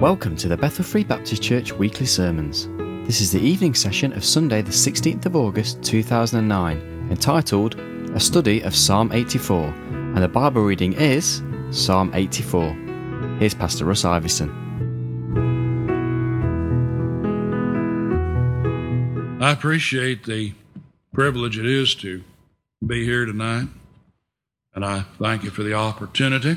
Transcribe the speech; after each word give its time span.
Welcome 0.00 0.34
to 0.36 0.48
the 0.48 0.56
Bethel 0.56 0.82
Free 0.82 1.04
Baptist 1.04 1.42
Church 1.42 1.74
weekly 1.74 2.06
sermons. 2.06 2.68
This 3.06 3.20
is 3.20 3.32
the 3.32 3.38
evening 3.38 3.74
session 3.74 4.14
of 4.14 4.24
Sunday, 4.24 4.62
the 4.62 4.70
16th 4.70 5.26
of 5.26 5.36
August 5.36 5.82
2009, 5.82 7.08
entitled 7.10 7.78
A 8.14 8.18
Study 8.18 8.62
of 8.62 8.74
Psalm 8.74 9.12
84, 9.12 9.66
and 9.66 10.16
the 10.16 10.26
Bible 10.26 10.64
reading 10.64 10.94
is 10.94 11.42
Psalm 11.70 12.10
84. 12.14 12.72
Here's 13.40 13.52
Pastor 13.52 13.84
Russ 13.84 14.06
Iverson. 14.06 14.48
I 19.38 19.52
appreciate 19.52 20.24
the 20.24 20.54
privilege 21.12 21.58
it 21.58 21.66
is 21.66 21.94
to 21.96 22.24
be 22.86 23.04
here 23.04 23.26
tonight, 23.26 23.68
and 24.74 24.82
I 24.82 25.02
thank 25.18 25.44
you 25.44 25.50
for 25.50 25.62
the 25.62 25.74
opportunity. 25.74 26.56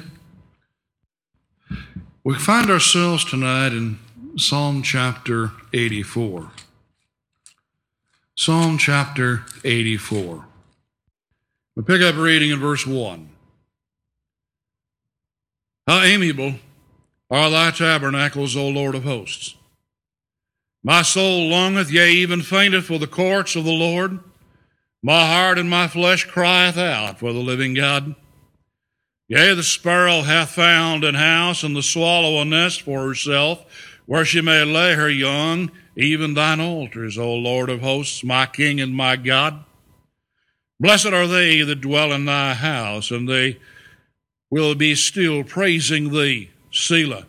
We 2.25 2.35
find 2.35 2.69
ourselves 2.69 3.25
tonight 3.25 3.73
in 3.73 3.99
Psalm 4.37 4.81
chapter 4.81 5.51
84. 5.73 6.51
Psalm 8.33 8.77
chapter 8.77 9.43
84. 9.65 10.45
We 11.75 11.83
pick 11.83 12.01
up 12.01 12.15
reading 12.15 12.51
in 12.51 12.61
verse 12.61 12.87
1. 12.87 13.27
How 15.85 16.01
amiable 16.01 16.55
are 17.29 17.49
thy 17.49 17.71
tabernacles, 17.71 18.55
O 18.55 18.69
Lord 18.69 18.95
of 18.95 19.03
hosts! 19.03 19.55
My 20.81 21.01
soul 21.01 21.49
longeth, 21.49 21.91
yea, 21.91 22.09
even 22.09 22.41
fainteth 22.41 22.85
for 22.85 22.99
the 22.99 23.05
courts 23.05 23.57
of 23.57 23.65
the 23.65 23.71
Lord. 23.71 24.19
My 25.01 25.27
heart 25.27 25.59
and 25.59 25.69
my 25.69 25.89
flesh 25.89 26.23
crieth 26.23 26.77
out 26.77 27.19
for 27.19 27.33
the 27.33 27.39
living 27.39 27.73
God. 27.73 28.15
Yea, 29.27 29.53
the 29.53 29.63
sparrow 29.63 30.21
hath 30.21 30.51
found 30.51 31.03
an 31.03 31.15
house, 31.15 31.63
and 31.63 31.75
the 31.75 31.83
swallow 31.83 32.41
a 32.41 32.45
nest 32.45 32.81
for 32.81 33.07
herself, 33.07 33.65
where 34.05 34.25
she 34.25 34.41
may 34.41 34.63
lay 34.63 34.95
her 34.95 35.09
young, 35.09 35.71
even 35.95 36.33
thine 36.33 36.59
altars, 36.59 37.17
O 37.17 37.33
Lord 37.33 37.69
of 37.69 37.81
hosts, 37.81 38.23
my 38.23 38.45
King 38.45 38.81
and 38.81 38.93
my 38.93 39.15
God. 39.15 39.63
Blessed 40.79 41.07
are 41.07 41.27
they 41.27 41.61
that 41.61 41.81
dwell 41.81 42.11
in 42.11 42.25
thy 42.25 42.53
house, 42.53 43.11
and 43.11 43.29
they 43.29 43.59
will 44.49 44.75
be 44.75 44.93
still 44.93 45.43
praising 45.43 46.11
thee, 46.11 46.51
Selah. 46.71 47.25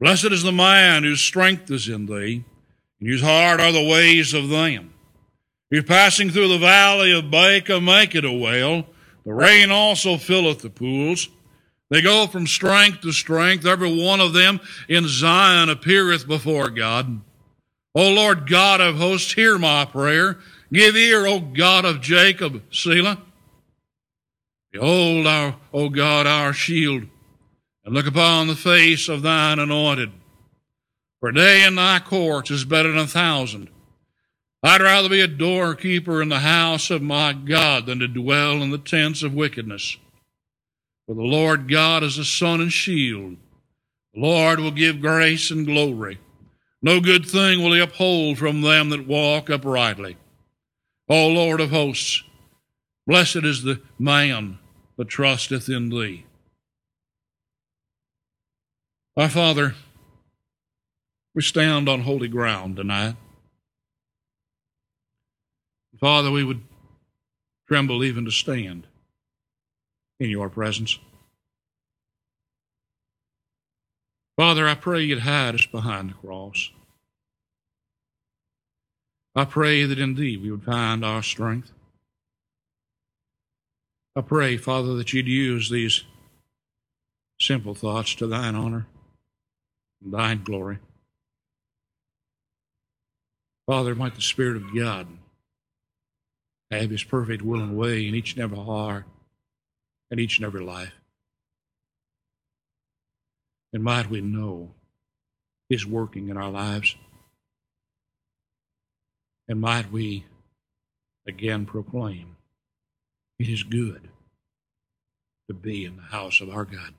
Blessed 0.00 0.26
is 0.26 0.44
the 0.44 0.52
man 0.52 1.02
whose 1.02 1.20
strength 1.20 1.70
is 1.70 1.88
in 1.88 2.06
thee, 2.06 2.44
and 3.00 3.08
whose 3.08 3.22
heart 3.22 3.60
are 3.60 3.72
the 3.72 3.88
ways 3.88 4.32
of 4.32 4.48
them. 4.48 4.94
Who 5.70 5.82
passing 5.82 6.30
through 6.30 6.48
the 6.48 6.58
valley 6.58 7.12
of 7.12 7.30
Baca 7.30 7.80
make 7.80 8.14
it 8.14 8.24
a 8.24 8.32
well, 8.32 8.86
the 9.28 9.34
rain 9.34 9.70
also 9.70 10.16
filleth 10.16 10.62
the 10.62 10.70
pools. 10.70 11.28
They 11.90 12.00
go 12.00 12.26
from 12.26 12.46
strength 12.46 13.02
to 13.02 13.12
strength. 13.12 13.66
Every 13.66 14.02
one 14.02 14.20
of 14.20 14.32
them 14.32 14.58
in 14.88 15.06
Zion 15.06 15.68
appeareth 15.68 16.26
before 16.26 16.70
God. 16.70 17.20
O 17.94 18.10
Lord 18.10 18.48
God 18.48 18.80
of 18.80 18.96
hosts, 18.96 19.34
hear 19.34 19.58
my 19.58 19.84
prayer. 19.84 20.38
Give 20.72 20.96
ear, 20.96 21.26
O 21.26 21.40
God 21.40 21.84
of 21.84 22.00
Jacob, 22.00 22.62
Selah. 22.72 23.20
Behold, 24.72 25.26
our, 25.26 25.56
O 25.74 25.90
God, 25.90 26.26
our 26.26 26.54
shield, 26.54 27.02
and 27.84 27.94
look 27.94 28.06
upon 28.06 28.46
the 28.46 28.56
face 28.56 29.10
of 29.10 29.20
thine 29.20 29.58
anointed. 29.58 30.10
For 31.20 31.28
a 31.28 31.34
day 31.34 31.66
in 31.66 31.74
thy 31.74 31.98
courts 31.98 32.50
is 32.50 32.64
better 32.64 32.92
than 32.92 33.00
a 33.00 33.06
thousand. 33.06 33.68
I'd 34.62 34.80
rather 34.80 35.08
be 35.08 35.20
a 35.20 35.28
doorkeeper 35.28 36.20
in 36.20 36.30
the 36.30 36.40
house 36.40 36.90
of 36.90 37.00
my 37.00 37.32
God 37.32 37.86
than 37.86 38.00
to 38.00 38.08
dwell 38.08 38.60
in 38.62 38.70
the 38.70 38.78
tents 38.78 39.22
of 39.22 39.32
wickedness. 39.32 39.96
For 41.06 41.14
the 41.14 41.22
Lord 41.22 41.70
God 41.70 42.02
is 42.02 42.18
a 42.18 42.24
sun 42.24 42.60
and 42.60 42.72
shield. 42.72 43.36
The 44.14 44.20
Lord 44.20 44.58
will 44.58 44.72
give 44.72 45.00
grace 45.00 45.50
and 45.50 45.64
glory. 45.64 46.18
No 46.82 47.00
good 47.00 47.26
thing 47.26 47.62
will 47.62 47.72
he 47.72 47.80
uphold 47.80 48.38
from 48.38 48.62
them 48.62 48.90
that 48.90 49.06
walk 49.06 49.48
uprightly. 49.48 50.16
O 51.08 51.28
Lord 51.28 51.60
of 51.60 51.70
hosts, 51.70 52.24
blessed 53.06 53.44
is 53.44 53.62
the 53.62 53.80
man 53.98 54.58
that 54.96 55.08
trusteth 55.08 55.68
in 55.68 55.88
thee. 55.88 56.24
Our 59.16 59.28
Father, 59.28 59.74
we 61.34 61.42
stand 61.42 61.88
on 61.88 62.02
holy 62.02 62.28
ground 62.28 62.76
tonight. 62.76 63.16
Father, 66.00 66.30
we 66.30 66.44
would 66.44 66.62
tremble 67.66 68.04
even 68.04 68.24
to 68.24 68.30
stand 68.30 68.86
in 70.20 70.30
your 70.30 70.48
presence. 70.48 70.98
Father, 74.36 74.68
I 74.68 74.74
pray 74.74 75.02
you'd 75.02 75.20
hide 75.20 75.56
us 75.56 75.66
behind 75.66 76.10
the 76.10 76.14
cross. 76.14 76.70
I 79.34 79.44
pray 79.44 79.84
that 79.84 79.98
in 79.98 80.14
thee 80.14 80.36
we 80.36 80.50
would 80.50 80.64
find 80.64 81.04
our 81.04 81.22
strength. 81.22 81.72
I 84.14 84.20
pray, 84.20 84.56
Father, 84.56 84.94
that 84.94 85.12
you'd 85.12 85.28
use 85.28 85.70
these 85.70 86.04
simple 87.40 87.74
thoughts 87.74 88.14
to 88.16 88.26
thine 88.26 88.54
honor 88.54 88.86
and 90.02 90.12
thine 90.12 90.42
glory. 90.42 90.78
Father, 93.66 93.94
might 93.94 94.14
the 94.14 94.22
Spirit 94.22 94.56
of 94.56 94.74
God 94.74 95.06
have 96.70 96.90
his 96.90 97.04
perfect 97.04 97.42
will 97.42 97.60
and 97.60 97.76
way 97.76 98.06
in 98.06 98.14
each 98.14 98.34
and 98.34 98.42
every 98.42 98.58
heart 98.58 99.04
and 100.10 100.20
each 100.20 100.38
and 100.38 100.46
every 100.46 100.62
life. 100.62 100.92
And 103.72 103.82
might 103.82 104.10
we 104.10 104.20
know 104.20 104.70
his 105.68 105.86
working 105.86 106.28
in 106.28 106.36
our 106.36 106.50
lives. 106.50 106.96
And 109.48 109.60
might 109.60 109.90
we 109.90 110.26
again 111.26 111.66
proclaim 111.66 112.36
it 113.38 113.48
is 113.48 113.62
good 113.62 114.08
to 115.48 115.54
be 115.54 115.84
in 115.84 115.96
the 115.96 116.02
house 116.02 116.40
of 116.40 116.50
our 116.50 116.64
God. 116.64 116.94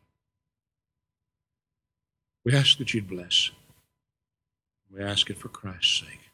We 2.46 2.56
ask 2.56 2.78
that 2.78 2.94
you'd 2.94 3.10
bless. 3.10 3.52
We 4.92 5.04
ask 5.04 5.30
it 5.30 5.38
for 5.38 5.50
Christ's 5.50 6.00
sake. 6.00 6.32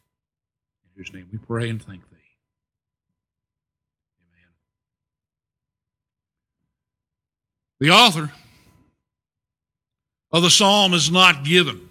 In 0.83 0.91
whose 0.95 1.13
name 1.13 1.27
we 1.31 1.39
pray 1.39 1.69
and 1.69 1.81
thank 1.81 2.09
thee. 2.09 2.14
The 7.79 7.91
author 7.91 8.31
of 10.31 10.43
the 10.43 10.49
psalm 10.49 10.93
is 10.93 11.11
not 11.11 11.43
given. 11.43 11.89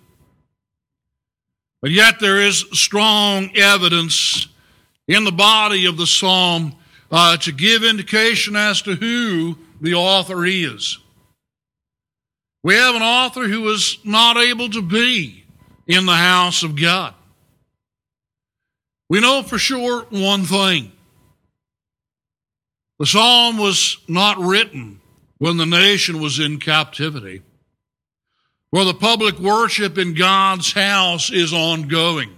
But 1.82 1.90
yet 1.90 2.20
there 2.20 2.40
is 2.40 2.64
strong 2.72 3.54
evidence 3.56 4.48
in 5.06 5.24
the 5.24 5.32
body 5.32 5.84
of 5.86 5.96
the 5.96 6.06
psalm 6.06 6.74
uh, 7.10 7.36
to 7.38 7.52
give 7.52 7.84
indication 7.84 8.56
as 8.56 8.80
to 8.82 8.94
who 8.94 9.58
the 9.80 9.94
author 9.94 10.46
is. 10.46 10.98
We 12.62 12.74
have 12.74 12.94
an 12.94 13.02
author 13.02 13.46
who 13.46 13.60
was 13.60 13.98
not 14.04 14.38
able 14.38 14.70
to 14.70 14.80
be 14.80 15.44
in 15.86 16.06
the 16.06 16.14
house 16.14 16.62
of 16.62 16.80
God. 16.80 17.14
We 19.10 19.20
know 19.20 19.42
for 19.42 19.58
sure 19.58 20.06
one 20.08 20.44
thing. 20.44 20.90
The 22.98 23.06
psalm 23.06 23.58
was 23.58 23.98
not 24.08 24.38
written 24.38 25.00
when 25.38 25.56
the 25.56 25.66
nation 25.66 26.20
was 26.20 26.38
in 26.38 26.58
captivity, 26.58 27.42
where 28.70 28.84
the 28.84 28.94
public 28.94 29.38
worship 29.38 29.98
in 29.98 30.14
God's 30.14 30.72
house 30.72 31.30
is 31.30 31.52
ongoing. 31.52 32.30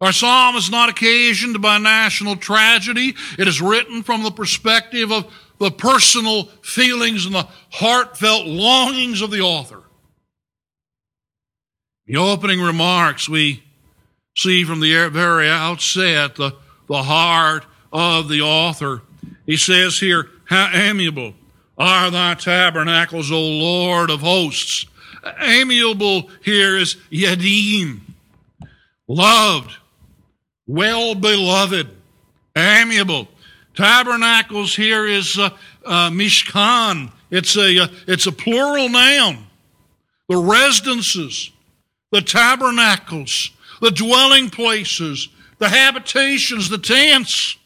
Our 0.00 0.12
psalm 0.12 0.56
is 0.56 0.68
not 0.68 0.88
occasioned 0.88 1.62
by 1.62 1.78
national 1.78 2.34
tragedy. 2.36 3.14
It 3.38 3.46
is 3.46 3.62
written 3.62 4.02
from 4.02 4.24
the 4.24 4.32
perspective 4.32 5.12
of 5.12 5.32
the 5.58 5.70
personal 5.70 6.46
feelings 6.62 7.24
and 7.24 7.34
the 7.34 7.46
heartfelt 7.70 8.46
longings 8.46 9.20
of 9.20 9.30
the 9.30 9.42
author. 9.42 9.80
The 12.06 12.16
opening 12.16 12.60
remarks 12.60 13.28
we 13.28 13.62
see 14.36 14.64
from 14.64 14.80
the 14.80 15.08
very 15.08 15.48
outset 15.48 16.34
the, 16.34 16.56
the 16.88 17.02
heart 17.04 17.64
of 17.92 18.28
the 18.28 18.40
author. 18.40 19.02
He 19.46 19.56
says 19.56 20.00
here, 20.00 20.28
how 20.46 20.68
amiable 20.72 21.34
are 21.82 22.12
thy 22.12 22.34
tabernacles, 22.34 23.32
O 23.32 23.40
Lord 23.40 24.08
of 24.08 24.20
hosts. 24.20 24.86
Amiable 25.40 26.30
here 26.44 26.76
is 26.76 26.96
Yadim, 27.10 28.02
loved, 29.08 29.72
well 30.68 31.16
beloved, 31.16 31.88
amiable. 32.56 33.26
Tabernacles 33.74 34.76
here 34.76 35.06
is 35.06 35.36
uh, 35.36 35.50
uh, 35.84 36.10
Mishkan. 36.10 37.10
It's 37.32 37.56
a, 37.56 37.80
uh, 37.80 37.88
it's 38.06 38.28
a 38.28 38.32
plural 38.32 38.88
noun. 38.88 39.46
The 40.28 40.36
residences, 40.36 41.50
the 42.12 42.22
tabernacles, 42.22 43.50
the 43.80 43.90
dwelling 43.90 44.50
places, 44.50 45.28
the 45.58 45.68
habitations, 45.68 46.68
the 46.68 46.78
tents. 46.78 47.56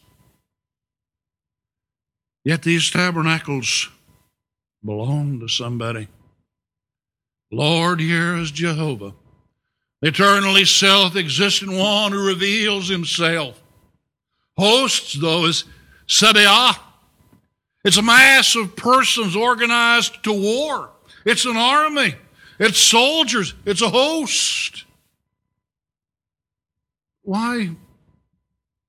Yet 2.43 2.63
these 2.63 2.89
tabernacles 2.89 3.89
belong 4.83 5.39
to 5.39 5.47
somebody. 5.47 6.07
Lord, 7.51 7.99
here 7.99 8.35
is 8.35 8.51
Jehovah, 8.51 9.13
eternally 10.01 10.65
self 10.65 11.15
existent 11.15 11.71
one 11.71 12.11
who 12.11 12.27
reveals 12.27 12.89
himself. 12.89 13.61
Hosts, 14.57 15.13
though, 15.13 15.45
is 15.45 15.63
Sabaoth. 16.07 16.79
It's 17.83 17.97
a 17.97 18.01
mass 18.01 18.55
of 18.55 18.75
persons 18.75 19.35
organized 19.35 20.23
to 20.23 20.33
war. 20.33 20.89
It's 21.25 21.45
an 21.45 21.55
army. 21.55 22.15
It's 22.59 22.79
soldiers. 22.79 23.53
It's 23.65 23.81
a 23.81 23.89
host. 23.89 24.85
Why, 27.21 27.71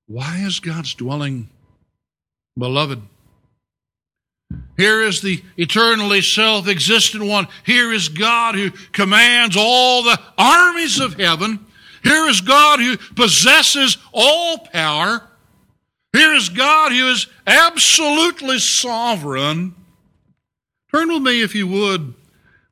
why 0.07 0.37
is 0.45 0.59
God's 0.59 0.93
dwelling 0.95 1.49
beloved? 2.57 3.01
Here 4.79 5.01
is 5.01 5.21
the 5.21 5.43
eternally 5.57 6.21
self 6.21 6.67
existent 6.67 7.25
one. 7.25 7.47
Here 7.65 7.91
is 7.91 8.07
God 8.07 8.55
who 8.55 8.71
commands 8.93 9.57
all 9.59 10.03
the 10.03 10.17
armies 10.37 10.99
of 10.99 11.15
heaven. 11.15 11.65
Here 12.01 12.27
is 12.29 12.39
God 12.39 12.79
who 12.79 12.95
possesses 13.13 13.97
all 14.13 14.59
power. 14.59 15.27
Here 16.13 16.33
is 16.33 16.47
God 16.47 16.93
who 16.93 17.09
is 17.09 17.27
absolutely 17.45 18.59
sovereign. 18.59 19.75
Turn 20.91 21.09
with 21.09 21.23
me, 21.23 21.41
if 21.41 21.53
you 21.53 21.67
would, 21.67 22.13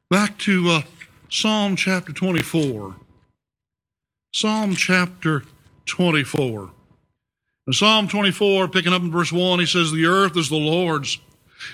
back 0.09 0.37
to 0.39 0.69
uh, 0.69 0.81
Psalm 1.29 1.75
chapter 1.75 2.13
24. 2.13 2.95
Psalm 4.33 4.75
chapter 4.75 5.43
24. 5.85 6.71
In 7.67 7.73
Psalm 7.73 8.07
24, 8.07 8.69
picking 8.69 8.93
up 8.93 9.01
in 9.01 9.11
verse 9.11 9.31
1, 9.33 9.59
he 9.59 9.65
says, 9.65 9.91
The 9.91 10.05
earth 10.05 10.37
is 10.37 10.47
the 10.47 10.55
Lord's 10.55 11.19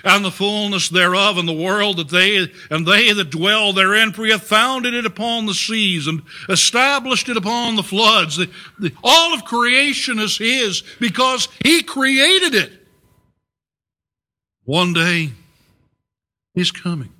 and 0.02 0.24
the 0.24 0.30
fullness 0.30 0.88
thereof, 0.88 1.38
and 1.38 1.48
the 1.48 1.52
world 1.52 1.96
that 1.98 2.08
they 2.08 2.48
and 2.70 2.86
they 2.86 3.12
that 3.12 3.30
dwell 3.30 3.72
therein, 3.72 4.12
for 4.12 4.24
he 4.24 4.32
hath 4.32 4.44
founded 4.44 4.94
it 4.94 5.06
upon 5.06 5.46
the 5.46 5.54
seas 5.54 6.06
and 6.06 6.22
established 6.48 7.28
it 7.28 7.36
upon 7.36 7.76
the 7.76 7.82
floods. 7.82 8.36
The, 8.36 8.50
the, 8.78 8.92
all 9.02 9.34
of 9.34 9.44
creation 9.44 10.18
is 10.18 10.38
his 10.38 10.82
because 11.00 11.48
he 11.62 11.82
created 11.82 12.54
it. 12.54 12.72
One 14.64 14.92
day, 14.92 15.32
he's 16.54 16.70
coming, 16.70 17.12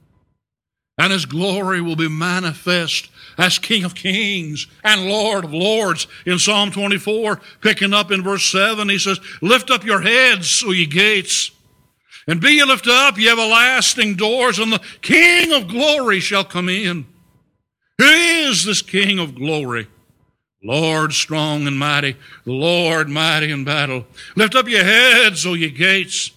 and 0.99 1.13
his 1.13 1.27
glory 1.27 1.81
will 1.81 1.97
be 1.97 2.09
manifest 2.09 3.11
as 3.37 3.59
King 3.59 3.85
of 3.85 3.95
Kings 3.95 4.67
and 4.83 5.09
Lord 5.09 5.45
of 5.45 5.53
Lords. 5.53 6.07
In 6.25 6.39
Psalm 6.39 6.71
24, 6.71 7.41
picking 7.61 7.93
up 7.93 8.11
in 8.11 8.23
verse 8.23 8.51
7, 8.51 8.89
he 8.89 8.99
says, 8.99 9.21
Lift 9.43 9.71
up 9.71 9.85
your 9.85 10.01
heads, 10.01 10.63
O 10.65 10.71
ye 10.71 10.87
gates 10.87 11.51
and 12.27 12.41
be 12.41 12.53
ye 12.53 12.65
lifted 12.65 12.93
up, 12.93 13.19
ye 13.19 13.29
everlasting 13.29 14.15
doors, 14.15 14.59
and 14.59 14.73
the 14.73 14.83
King 15.03 15.53
of 15.53 15.69
glory 15.69 16.21
shall 16.21 16.45
come 16.45 16.69
in. 16.69 17.07
Who 17.99 18.05
is 18.05 18.65
this 18.65 18.83
King 18.83 19.19
of 19.19 19.35
glory? 19.35 19.89
Lord 20.63 21.13
strong 21.13 21.67
and 21.67 21.79
mighty, 21.79 22.17
Lord 22.47 23.11
mighty 23.11 23.51
in 23.51 23.65
battle. 23.65 24.07
Lift 24.35 24.55
up 24.55 24.67
your 24.67 24.85
heads, 24.85 25.45
O 25.45 25.53
ye 25.53 25.69
gates. 25.69 26.31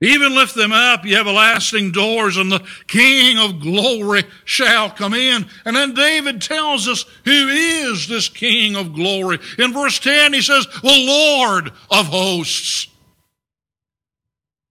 Even 0.00 0.34
lift 0.34 0.54
them 0.54 0.72
up, 0.72 1.04
ye 1.04 1.16
everlasting 1.16 1.90
doors, 1.90 2.36
and 2.36 2.52
the 2.52 2.64
King 2.86 3.38
of 3.38 3.60
glory 3.60 4.24
shall 4.44 4.90
come 4.90 5.14
in. 5.14 5.46
And 5.64 5.74
then 5.74 5.94
David 5.94 6.42
tells 6.42 6.86
us 6.86 7.04
who 7.24 7.48
is 7.48 8.06
this 8.06 8.28
King 8.28 8.76
of 8.76 8.94
glory. 8.94 9.38
In 9.58 9.72
verse 9.72 9.98
10, 9.98 10.32
he 10.34 10.42
says, 10.42 10.66
the 10.82 11.04
Lord 11.06 11.72
of 11.90 12.06
hosts 12.06 12.88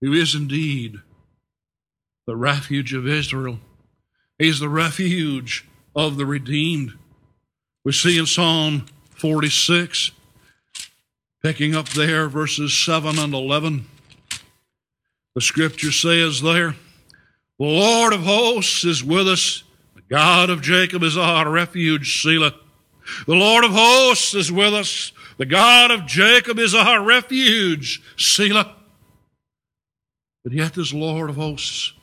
who 0.04 0.12
is 0.12 0.34
indeed 0.34 0.98
the 2.26 2.36
refuge 2.36 2.92
of 2.92 3.08
Israel. 3.08 3.58
He's 4.38 4.60
the 4.60 4.68
refuge 4.68 5.66
of 5.96 6.18
the 6.18 6.26
redeemed. 6.26 6.92
We 7.84 7.92
see 7.92 8.18
in 8.18 8.26
Psalm 8.26 8.84
46, 9.12 10.10
picking 11.42 11.74
up 11.74 11.88
there 11.88 12.28
verses 12.28 12.76
7 12.76 13.18
and 13.18 13.32
11, 13.32 13.86
the 15.34 15.40
scripture 15.40 15.92
says 15.92 16.42
there, 16.42 16.74
The 17.58 17.64
Lord 17.64 18.12
of 18.12 18.24
hosts 18.24 18.84
is 18.84 19.02
with 19.02 19.26
us, 19.26 19.62
the 19.96 20.02
God 20.02 20.50
of 20.50 20.60
Jacob 20.60 21.02
is 21.02 21.16
our 21.16 21.50
refuge, 21.50 22.22
Selah. 22.22 22.54
The 23.26 23.34
Lord 23.34 23.64
of 23.64 23.70
hosts 23.70 24.34
is 24.34 24.52
with 24.52 24.74
us, 24.74 25.12
the 25.38 25.46
God 25.46 25.90
of 25.90 26.04
Jacob 26.04 26.58
is 26.58 26.74
our 26.74 27.02
refuge, 27.02 28.02
Selah. 28.18 28.83
But 30.44 30.52
yet, 30.52 30.74
this 30.74 30.92
Lord 30.92 31.30
of 31.30 31.36
hosts, 31.36 31.94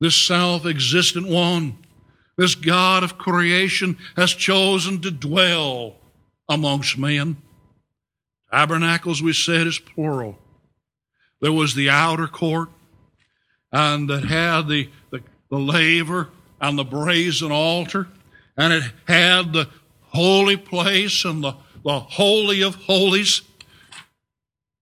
this 0.00 0.16
self 0.16 0.64
existent 0.64 1.28
one, 1.28 1.76
this 2.36 2.54
God 2.54 3.04
of 3.04 3.18
creation 3.18 3.98
has 4.16 4.32
chosen 4.32 5.00
to 5.02 5.10
dwell 5.10 5.96
amongst 6.48 6.98
men. 6.98 7.36
Tabernacles, 8.50 9.22
we 9.22 9.34
said, 9.34 9.66
is 9.66 9.78
plural. 9.78 10.38
There 11.40 11.52
was 11.52 11.74
the 11.74 11.90
outer 11.90 12.26
court, 12.26 12.70
and 13.70 14.08
that 14.08 14.24
had 14.24 14.68
the, 14.68 14.88
the, 15.10 15.22
the 15.50 15.58
laver 15.58 16.30
and 16.60 16.78
the 16.78 16.84
brazen 16.84 17.52
altar, 17.52 18.08
and 18.56 18.72
it 18.72 18.84
had 19.06 19.52
the 19.52 19.68
holy 20.00 20.56
place 20.56 21.24
and 21.24 21.44
the, 21.44 21.54
the 21.84 21.98
holy 21.98 22.62
of 22.62 22.76
holies. 22.76 23.42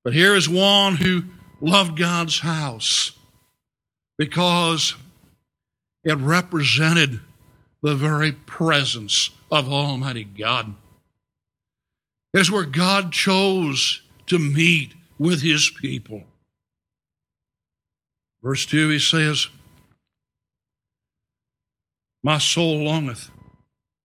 But 0.04 0.12
here 0.12 0.36
is 0.36 0.48
one 0.48 0.96
who 0.96 1.24
loved 1.62 1.96
God's 1.96 2.40
house 2.40 3.12
because 4.18 4.94
it 6.04 6.18
represented 6.18 7.20
the 7.82 7.94
very 7.94 8.32
presence 8.32 9.30
of 9.50 9.72
Almighty 9.72 10.24
God. 10.24 10.74
It's 12.34 12.50
where 12.50 12.64
God 12.64 13.12
chose 13.12 14.02
to 14.26 14.38
meet 14.38 14.94
with 15.18 15.42
his 15.42 15.70
people. 15.80 16.24
Verse 18.42 18.66
2, 18.66 18.88
he 18.88 18.98
says, 18.98 19.48
My 22.24 22.38
soul 22.38 22.84
longeth, 22.84 23.30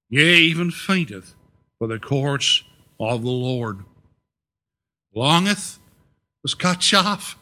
yea, 0.09 0.35
even 0.35 0.69
fainteth, 0.69 1.33
for 1.79 1.87
the 1.87 1.99
courts 1.99 2.63
of 2.99 3.23
the 3.23 3.29
Lord. 3.29 3.83
Longeth 5.15 5.79
cut 6.59 6.93
off 6.93 7.37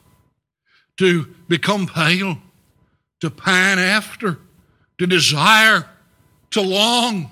to 0.97 1.33
become 1.47 1.87
pale, 1.87 2.37
to 3.21 3.29
pine 3.29 3.79
after, 3.79 4.39
to 4.97 5.07
desire, 5.07 5.89
to 6.51 6.61
long. 6.61 7.29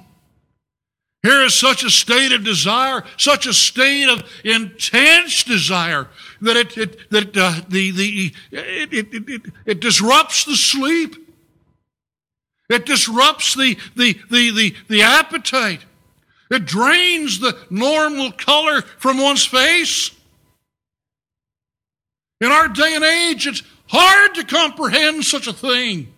Here 1.21 1.41
is 1.43 1.53
such 1.53 1.85
a 1.85 1.89
state 1.89 2.33
of 2.33 2.43
desire, 2.43 3.03
such 3.15 3.45
a 3.45 3.53
state 3.53 4.09
of 4.09 4.29
intense 4.43 5.43
desire 5.43 6.09
that 6.41 6.57
it, 6.57 6.77
it 6.77 7.09
that 7.11 7.37
uh, 7.37 7.61
the 7.69 7.91
the 7.91 8.33
it, 8.51 8.93
it, 8.93 9.29
it, 9.29 9.41
it 9.65 9.79
disrupts 9.79 10.43
the 10.43 10.57
sleep. 10.57 11.15
It 12.69 12.85
disrupts 12.85 13.55
the 13.55 13.77
the 13.95 14.19
the 14.29 14.51
the, 14.51 14.75
the 14.89 15.01
appetite. 15.03 15.85
It 16.51 16.65
drains 16.65 17.39
the 17.39 17.57
normal 17.69 18.33
color 18.33 18.81
from 18.81 19.17
one's 19.17 19.45
face. 19.45 20.11
In 22.43 22.51
our 22.51 22.67
day 22.67 22.93
and 22.93 23.05
age, 23.05 23.47
it's 23.47 23.63
hard 23.87 24.35
to 24.35 24.43
comprehend 24.43 25.23
such 25.23 25.47
a 25.47 25.53
thing. 25.53 26.13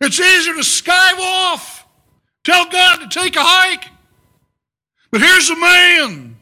It's 0.00 0.18
easier 0.18 0.54
to 0.54 0.60
skive 0.60 1.18
off, 1.18 1.86
tell 2.44 2.64
God 2.70 3.00
to 3.00 3.20
take 3.20 3.36
a 3.36 3.42
hike. 3.42 3.84
But 5.10 5.20
here's 5.20 5.50
a 5.50 5.56
man 5.56 6.36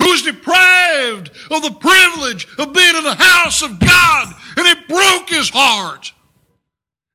who's 0.00 0.22
deprived 0.22 1.32
of 1.50 1.62
the 1.64 1.76
privilege 1.78 2.48
of 2.58 2.72
being 2.72 2.96
in 2.96 3.04
the 3.04 3.14
house 3.14 3.60
of 3.60 3.78
God, 3.78 4.34
and 4.56 4.66
it 4.68 4.88
broke 4.88 5.28
his 5.28 5.50
heart. 5.50 6.14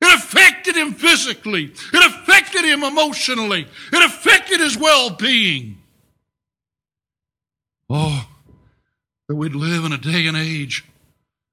It 0.00 0.16
affected 0.16 0.76
him 0.76 0.94
physically. 0.94 1.72
It 1.92 2.06
affected 2.06 2.64
him 2.64 2.84
emotionally. 2.84 3.66
It 3.92 4.06
affected 4.06 4.60
his 4.60 4.78
well 4.78 5.10
being. 5.10 5.82
Oh, 7.88 8.28
that 9.26 9.34
we'd 9.34 9.56
live 9.56 9.84
in 9.84 9.92
a 9.92 9.98
day 9.98 10.28
and 10.28 10.36
age 10.36 10.84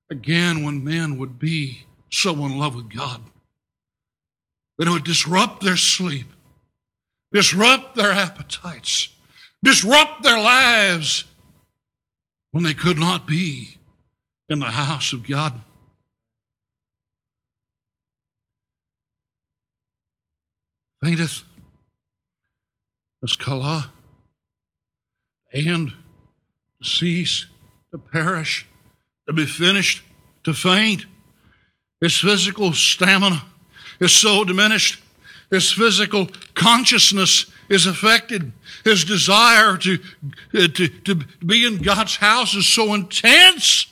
again 0.10 0.64
when 0.64 0.84
men 0.84 1.18
would 1.18 1.40
be 1.40 1.86
so 2.10 2.34
in 2.46 2.58
love 2.58 2.76
with 2.76 2.94
God 2.94 3.22
that 4.78 4.88
it 4.88 4.92
would 4.92 5.04
disrupt 5.04 5.64
their 5.64 5.78
sleep, 5.78 6.28
disrupt 7.32 7.96
their 7.96 8.12
appetites, 8.12 9.10
disrupt 9.64 10.24
their 10.24 10.40
lives 10.40 11.26
when 12.52 12.64
they 12.64 12.74
could 12.74 12.98
not 12.98 13.28
be 13.28 13.78
in 14.50 14.60
the 14.60 14.66
house 14.66 15.14
of 15.14 15.28
God. 15.28 15.62
Fainteth 21.04 21.44
as 23.24 23.36
Kala 23.36 23.92
and 25.54 25.94
cease, 26.84 27.48
to 27.92 27.98
perish 27.98 28.68
to 29.28 29.34
be 29.34 29.46
finished, 29.46 30.04
to 30.44 30.54
faint. 30.54 31.06
His 32.02 32.18
physical 32.18 32.74
stamina 32.74 33.44
is 34.00 34.12
so 34.12 34.44
diminished. 34.44 35.02
his 35.50 35.72
physical 35.72 36.28
consciousness 36.56 37.46
is 37.70 37.86
affected. 37.86 38.52
His 38.84 39.04
desire 39.06 39.78
to, 39.78 40.00
uh, 40.54 40.68
to, 40.68 40.88
to 40.88 41.16
be 41.46 41.66
in 41.66 41.78
God's 41.78 42.18
house 42.18 42.54
is 42.54 42.68
so 42.68 42.94
intense, 42.94 43.88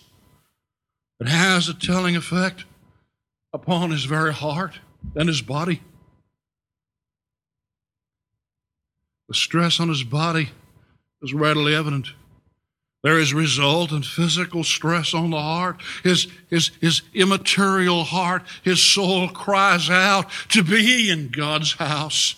it 1.20 1.28
has 1.28 1.70
a 1.70 1.74
telling 1.74 2.16
effect 2.16 2.66
upon 3.54 3.92
his 3.92 4.04
very 4.04 4.34
heart 4.34 4.80
and 5.16 5.30
his 5.30 5.42
body. 5.42 5.82
The 9.30 9.34
stress 9.34 9.80
on 9.80 9.90
his 9.90 10.04
body 10.04 10.50
is 11.22 11.34
readily 11.34 11.74
evident. 11.74 12.08
There 13.06 13.20
is 13.20 13.36
result 13.36 13.92
resultant 13.92 14.04
physical 14.04 14.64
stress 14.64 15.14
on 15.14 15.30
the 15.30 15.40
heart. 15.40 15.80
His, 16.04 16.28
his, 16.50 16.72
his 16.82 17.04
immaterial 17.14 18.04
heart, 18.04 18.42
his 18.64 18.82
soul 18.82 19.30
cries 19.30 19.92
out 19.92 20.32
to 20.50 20.64
be 20.64 21.12
in 21.12 21.30
God's 21.30 21.74
house. 21.74 22.34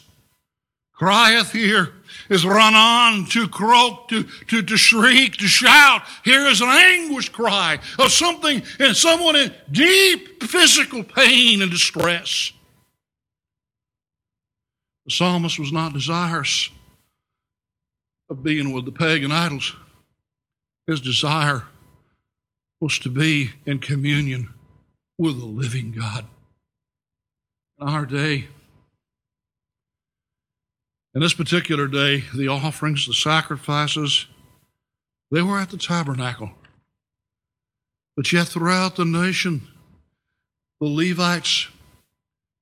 Crieth 0.92 1.54
here 1.54 1.94
is 2.30 2.44
ranan 2.44 3.30
to 3.30 3.48
croak, 3.48 4.10
to, 4.10 4.24
to, 4.24 4.62
to 4.62 4.76
shriek, 4.76 5.38
to 5.38 5.48
shout. 5.48 6.02
Here 6.26 6.46
is 6.48 6.60
an 6.60 6.68
anguish 6.68 7.30
cry 7.30 7.80
of 7.98 8.12
something 8.12 8.62
and 8.78 8.94
someone 8.94 9.38
in 9.38 9.54
deep 9.72 10.44
physical 10.44 11.02
pain 11.06 11.62
and 11.62 11.72
distress. 11.72 12.52
The 15.06 15.12
psalmist 15.12 15.60
was 15.60 15.72
not 15.72 15.94
desirous 15.94 16.70
of 18.30 18.44
being 18.44 18.74
with 18.74 18.84
the 18.84 18.92
pagan 18.92 19.32
idols. 19.32 19.74
His 20.88 21.02
desire 21.02 21.64
was 22.80 22.98
to 23.00 23.10
be 23.10 23.52
in 23.66 23.80
communion 23.80 24.54
with 25.18 25.38
the 25.38 25.46
living 25.46 25.92
God. 25.92 26.26
In 27.80 27.88
our 27.88 28.06
day, 28.06 28.48
in 31.14 31.22
this 31.22 31.34
particular 31.34 31.88
day, 31.88 32.24
the 32.34 32.48
offerings, 32.48 33.06
the 33.06 33.14
sacrifices, 33.14 34.28
they 35.30 35.42
were 35.42 35.60
at 35.60 35.72
the 35.72 35.78
tabernacle. 35.78 36.52
But 38.16 38.32
yet, 38.32 38.48
throughout 38.48 38.96
the 38.96 39.06
nation, 39.06 39.68
the 40.80 40.88
Levites 40.88 41.68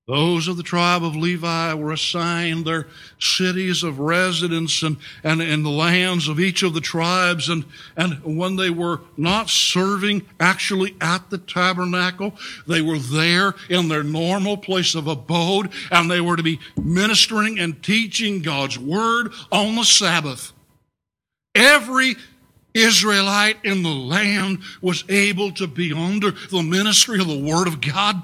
those 0.07 0.47
of 0.47 0.55
the 0.55 0.63
tribe 0.63 1.03
of 1.03 1.15
Levi 1.15 1.73
were 1.73 1.91
assigned 1.91 2.63
their 2.63 2.85
cities 3.17 3.81
of 3.81 3.97
residence 3.97 4.83
and, 4.83 4.97
and, 5.23 5.41
and 5.41 5.65
the 5.65 5.71
lands 5.71 6.27
of 6.27 6.39
each 6.39 6.61
of 6.61 6.75
the 6.75 6.81
tribes. 6.81 7.49
And, 7.49 7.65
and 7.97 8.21
when 8.23 8.55
they 8.55 8.69
were 8.69 9.01
not 9.17 9.49
serving 9.49 10.23
actually 10.39 10.95
at 11.01 11.31
the 11.31 11.39
tabernacle, 11.39 12.35
they 12.67 12.83
were 12.83 12.99
there 12.99 13.55
in 13.67 13.87
their 13.87 14.03
normal 14.03 14.57
place 14.57 14.93
of 14.93 15.07
abode 15.07 15.71
and 15.89 16.09
they 16.09 16.21
were 16.21 16.37
to 16.37 16.43
be 16.43 16.59
ministering 16.77 17.57
and 17.57 17.81
teaching 17.81 18.43
God's 18.43 18.77
word 18.77 19.31
on 19.51 19.75
the 19.75 19.83
Sabbath. 19.83 20.53
Every 21.55 22.15
Israelite 22.75 23.57
in 23.63 23.81
the 23.81 23.89
land 23.89 24.59
was 24.81 25.03
able 25.09 25.51
to 25.53 25.65
be 25.65 25.91
under 25.93 26.29
the 26.29 26.61
ministry 26.61 27.19
of 27.19 27.27
the 27.27 27.43
word 27.43 27.67
of 27.67 27.81
God 27.81 28.21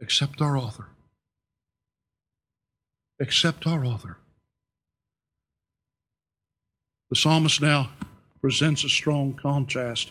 except 0.00 0.40
our 0.40 0.56
author. 0.56 0.88
Except 3.18 3.66
our 3.66 3.84
author. 3.84 4.18
The 7.10 7.16
psalmist 7.16 7.60
now 7.62 7.90
presents 8.40 8.84
a 8.84 8.88
strong 8.88 9.34
contrast. 9.34 10.10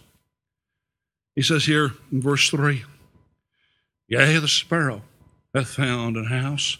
He 1.36 1.42
says 1.42 1.66
here 1.66 1.92
in 2.12 2.22
verse 2.22 2.50
3 2.50 2.84
Yea, 4.08 4.38
the 4.38 4.48
sparrow 4.48 5.02
hath 5.54 5.70
found 5.70 6.16
an 6.16 6.26
house, 6.26 6.78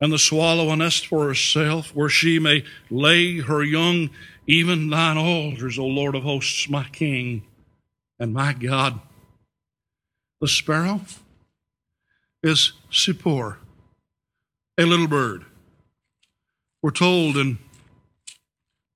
and 0.00 0.12
the 0.12 0.18
swallow 0.18 0.70
a 0.70 0.76
nest 0.76 1.06
for 1.06 1.26
herself, 1.26 1.94
where 1.94 2.08
she 2.08 2.38
may 2.38 2.64
lay 2.90 3.40
her 3.40 3.64
young, 3.64 4.10
even 4.46 4.90
thine 4.90 5.18
altars, 5.18 5.78
O 5.78 5.86
Lord 5.86 6.14
of 6.14 6.22
hosts, 6.22 6.68
my 6.68 6.84
King 6.84 7.42
and 8.18 8.32
my 8.32 8.52
God. 8.52 9.00
The 10.40 10.48
sparrow 10.48 11.00
is 12.46 12.72
Sipor, 12.92 13.56
a 14.78 14.84
little 14.84 15.08
bird. 15.08 15.44
We're 16.80 16.92
told 16.92 17.36
in 17.36 17.58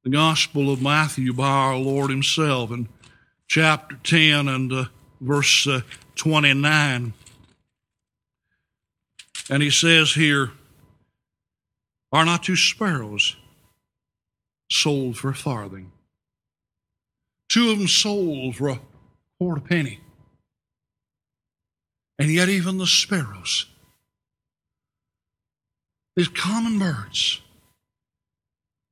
the 0.04 0.10
Gospel 0.10 0.72
of 0.72 0.80
Matthew 0.80 1.32
by 1.32 1.48
our 1.48 1.76
Lord 1.76 2.10
Himself 2.10 2.70
in 2.70 2.88
chapter 3.48 3.96
10 4.04 4.46
and 4.46 4.72
uh, 4.72 4.84
verse 5.20 5.66
uh, 5.66 5.80
29. 6.14 7.12
And 9.50 9.62
He 9.62 9.70
says 9.70 10.12
here, 10.12 10.52
Are 12.12 12.24
not 12.24 12.44
two 12.44 12.54
sparrows 12.54 13.36
sold 14.70 15.18
for 15.18 15.30
a 15.30 15.34
farthing? 15.34 15.90
Two 17.48 17.72
of 17.72 17.78
them 17.78 17.88
sold 17.88 18.54
for 18.54 18.68
a 18.68 18.80
quarter 19.38 19.60
penny. 19.60 19.98
And 22.20 22.30
yet, 22.30 22.50
even 22.50 22.76
the 22.76 22.86
sparrows, 22.86 23.64
these 26.16 26.28
common 26.28 26.78
birds, 26.78 27.40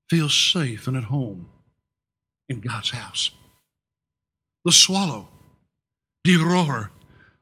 feel 0.08 0.30
safe 0.30 0.86
and 0.88 0.96
at 0.96 1.04
home 1.04 1.46
in 2.48 2.60
God's 2.60 2.88
house. 2.88 3.30
The 4.64 4.72
swallow, 4.72 5.28
the 6.24 6.38
roer, 6.38 6.90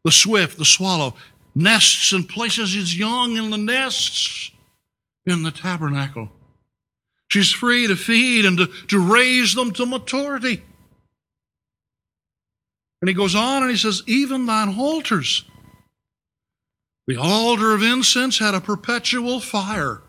the 0.05 0.11
swift, 0.11 0.59
the 0.59 0.65
swallow, 0.65 1.15
nests 1.55 2.13
and 2.13 2.29
places 2.29 2.75
its 2.75 2.97
young 2.97 3.37
in 3.37 3.51
the 3.51 3.57
nests 3.57 4.51
in 5.25 5.45
the 5.45 5.53
tabernacle. 5.53 6.31
She's 7.29 7.53
free 7.53 7.87
to 7.87 7.95
feed 7.95 8.45
and 8.45 8.59
to, 8.59 8.67
to 8.89 8.99
raise 8.99 9.55
them 9.55 9.71
to 9.75 9.87
maturity. 9.87 10.65
And 13.01 13.09
he 13.09 13.15
goes 13.15 13.37
on 13.37 13.63
and 13.63 13.71
he 13.71 13.77
says, 13.77 14.03
Even 14.09 14.47
thine 14.47 14.77
altars 14.77 15.45
the 17.07 17.17
altar 17.17 17.73
of 17.73 17.83
incense 17.83 18.39
had 18.39 18.55
a 18.55 18.61
perpetual 18.61 19.41
fire. 19.41 20.03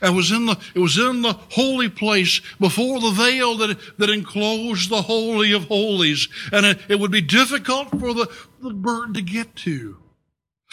It 0.00 0.14
was 0.14 0.30
in 0.30 0.46
the, 0.46 0.58
it 0.74 0.78
was 0.78 0.96
in 0.98 1.22
the 1.22 1.32
holy 1.50 1.88
place 1.88 2.40
before 2.60 3.00
the 3.00 3.10
veil 3.10 3.56
that, 3.58 3.78
that 3.98 4.10
enclosed 4.10 4.90
the 4.90 5.02
Holy 5.02 5.52
of 5.52 5.64
Holies. 5.64 6.28
And 6.52 6.64
it, 6.66 6.78
it 6.88 7.00
would 7.00 7.10
be 7.10 7.20
difficult 7.20 7.90
for 7.90 8.14
the, 8.14 8.30
the 8.60 8.72
bird 8.72 9.14
to 9.14 9.22
get 9.22 9.56
to. 9.56 9.98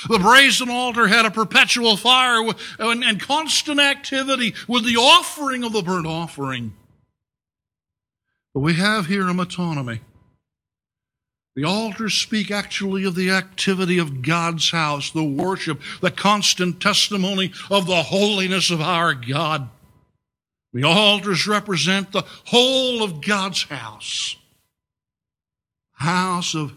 The 0.07 0.19
brazen 0.19 0.69
altar 0.69 1.07
had 1.07 1.25
a 1.25 1.31
perpetual 1.31 1.97
fire 1.97 2.41
and, 2.79 3.03
and 3.03 3.19
constant 3.19 3.79
activity 3.79 4.53
with 4.67 4.85
the 4.85 4.95
offering 4.95 5.63
of 5.63 5.73
the 5.73 5.81
burnt 5.81 6.07
offering. 6.07 6.73
But 8.53 8.61
we 8.61 8.75
have 8.75 9.07
here 9.07 9.27
a 9.27 9.33
metonymy. 9.33 9.99
The 11.55 11.65
altars 11.65 12.13
speak 12.13 12.51
actually 12.51 13.03
of 13.03 13.15
the 13.15 13.31
activity 13.31 13.97
of 13.97 14.21
God's 14.21 14.71
house, 14.71 15.11
the 15.11 15.23
worship, 15.23 15.81
the 16.01 16.11
constant 16.11 16.81
testimony 16.81 17.51
of 17.69 17.85
the 17.85 18.03
holiness 18.03 18.69
of 18.69 18.81
our 18.81 19.13
God. 19.13 19.69
The 20.71 20.83
altars 20.83 21.47
represent 21.47 22.11
the 22.11 22.23
whole 22.45 23.03
of 23.03 23.21
God's 23.21 23.63
house, 23.63 24.37
house 25.93 26.53
of 26.53 26.75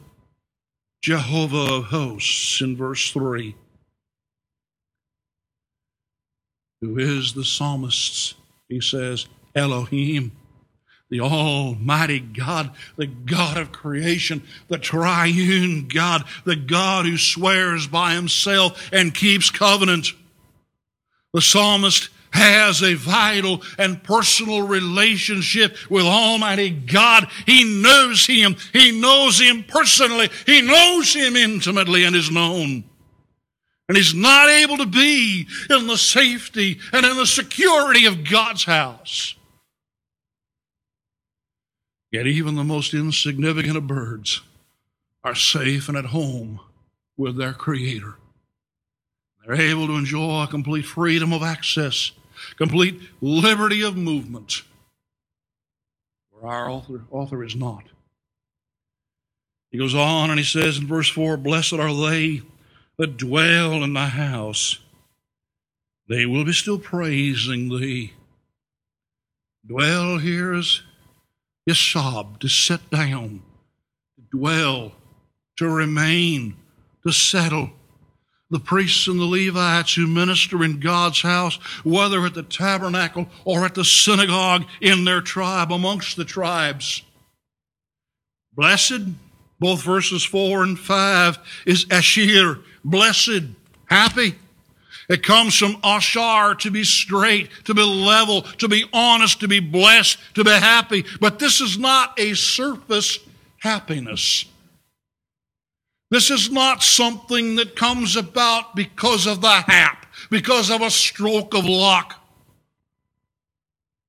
Jehovah 1.03 1.75
of 1.75 1.85
hosts 1.85 2.61
in 2.61 2.77
verse 2.77 3.11
3. 3.11 3.55
Who 6.81 6.99
is 6.99 7.35
the 7.35 7.45
psalmist's, 7.45 8.35
he 8.69 8.81
says, 8.81 9.27
Elohim 9.55 10.33
the 11.13 11.21
Almighty 11.21 12.21
God, 12.21 12.71
the 12.97 13.07
God 13.07 13.59
of 13.59 13.71
creation, 13.71 14.43
the 14.69 14.79
triune 14.79 15.87
God, 15.87 16.25
the 16.47 16.57
God 16.57 17.05
who 17.05 17.19
swears 17.19 17.87
by 17.87 18.15
himself 18.15 18.89
and 18.95 19.15
keeps 19.15 19.51
covenant. 19.51 20.07
The 21.35 21.43
psalmist 21.43 22.09
has 22.31 22.83
a 22.83 22.95
vital 22.95 23.61
and 23.77 24.03
personal 24.03 24.67
relationship 24.67 25.77
with 25.91 26.07
Almighty 26.07 26.71
God. 26.71 27.29
He 27.45 27.83
knows 27.83 28.25
Him. 28.25 28.57
He 28.73 28.99
knows 28.99 29.39
Him 29.39 29.65
personally. 29.65 30.31
He 30.47 30.63
knows 30.63 31.13
Him 31.13 31.37
intimately 31.37 32.05
and 32.05 32.17
is 32.17 32.31
known. 32.31 32.85
And 33.87 33.99
he's 33.99 34.15
not 34.15 34.49
able 34.49 34.79
to 34.79 34.87
be 34.87 35.47
in 35.69 35.87
the 35.89 35.99
safety 35.99 36.79
and 36.91 37.05
in 37.05 37.19
the 37.19 37.27
security 37.27 38.07
of 38.07 38.25
God's 38.25 38.65
house 38.65 39.35
Yet 42.13 42.27
even 42.27 42.57
the 42.57 42.63
most 42.63 42.93
insignificant 42.93 43.77
of 43.77 43.87
birds 43.87 44.43
are 45.25 45.35
safe 45.35 45.89
and 45.89 45.97
at 45.97 46.07
home 46.07 46.61
with 47.17 47.39
their 47.39 47.55
Creator. 47.55 48.17
They're 49.45 49.55
able 49.55 49.87
to 49.87 49.97
enjoy 49.97 50.47
complete 50.47 50.85
freedom 50.85 51.33
of 51.33 51.43
access, 51.43 52.13
complete 52.57 53.01
liberty 53.23 53.83
of 53.83 53.97
movement, 53.97 54.63
where 56.31 56.53
our 56.53 56.71
author, 56.71 57.03
author 57.11 57.43
is 57.43 57.57
not. 57.57 57.85
He 59.71 59.79
goes 59.79 59.95
on 59.95 60.29
and 60.29 60.39
he 60.39 60.45
says 60.45 60.77
in 60.77 60.87
verse 60.87 61.09
4 61.09 61.39
Blessed 61.39 61.75
are 61.75 61.95
they 61.95 62.43
that 62.99 63.17
dwell 63.17 63.83
in 63.83 63.95
thy 63.95 64.09
house, 64.09 64.79
they 66.09 66.27
will 66.27 66.45
be 66.45 66.53
still 66.53 66.79
praising 66.79 67.71
thee. 67.71 68.13
Dwell 69.67 70.19
here 70.19 70.53
is 70.53 70.83
sob 71.71 72.41
to 72.41 72.49
sit 72.49 72.91
down, 72.91 73.43
to 74.17 74.37
dwell, 74.37 74.93
to 75.57 75.69
remain, 75.69 76.57
to 77.07 77.13
settle. 77.13 77.71
The 78.51 78.59
priests 78.61 79.07
and 79.07 79.19
the 79.19 79.25
Levites 79.25 79.95
who 79.95 80.07
minister 80.07 80.63
in 80.63 80.81
God's 80.81 81.23
house, 81.23 81.57
whether 81.85 82.27
at 82.27 82.35
the 82.35 82.43
tabernacle 82.43 83.29
or 83.45 83.65
at 83.65 83.75
the 83.75 83.85
synagogue 83.85 84.65
in 84.81 85.05
their 85.05 85.23
tribe, 85.23 85.73
amongst 85.73 86.17
the 86.17 86.25
tribes. 86.25 87.03
Blessed, 88.53 89.03
both 89.59 89.83
verses 89.83 90.23
4 90.23 90.65
and 90.65 90.79
5, 90.79 91.39
is 91.65 91.87
Ashir, 91.91 92.59
blessed, 92.85 93.45
happy. 93.87 94.35
It 95.09 95.23
comes 95.23 95.57
from 95.57 95.77
ashar, 95.83 96.55
to 96.57 96.71
be 96.71 96.85
straight, 96.85 97.51
to 97.65 97.75
be 97.75 97.83
level, 97.83 98.43
to 98.43 98.69
be 98.69 98.85
honest, 98.93 99.41
to 99.41 99.49
be 99.49 99.61
blessed, 99.61 100.19
to 100.35 100.45
be 100.45 100.51
happy. 100.51 101.05
But 101.21 101.39
this 101.39 101.61
is 101.61 101.79
not 101.79 102.19
a 102.19 102.35
surface 102.35 103.19
happiness. 103.59 104.45
This 106.11 106.31
is 106.31 106.51
not 106.51 106.83
something 106.83 107.57
that 107.57 107.75
comes 107.75 108.17
about 108.17 108.77
because 108.77 109.27
of 109.27 109.41
the 109.41 109.49
hap, 109.49 110.07
because 110.31 110.71
of 110.71 110.83
a 110.83 110.91
stroke 110.91 111.55
of 111.55 111.65
luck. 111.65 112.21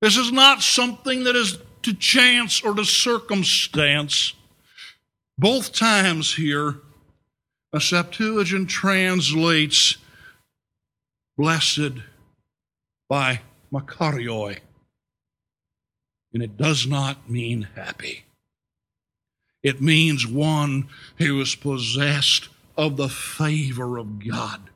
This 0.01 0.17
is 0.17 0.31
not 0.31 0.61
something 0.61 1.23
that 1.23 1.35
is 1.35 1.57
to 1.83 1.93
chance 1.93 2.61
or 2.61 2.73
to 2.75 2.83
circumstance. 2.83 4.33
Both 5.37 5.73
times 5.73 6.35
here, 6.35 6.75
a 7.71 7.79
Septuagint 7.79 8.69
translates 8.69 9.97
blessed 11.37 11.93
by 13.09 13.41
makarioi, 13.71 14.59
and 16.33 16.43
it 16.43 16.57
does 16.57 16.87
not 16.87 17.29
mean 17.29 17.67
happy. 17.75 18.25
It 19.61 19.81
means 19.81 20.27
one 20.27 20.89
who 21.17 21.39
is 21.41 21.55
possessed 21.55 22.49
of 22.77 22.97
the 22.97 23.09
favor 23.09 23.97
of 23.97 24.25
God. 24.27 24.69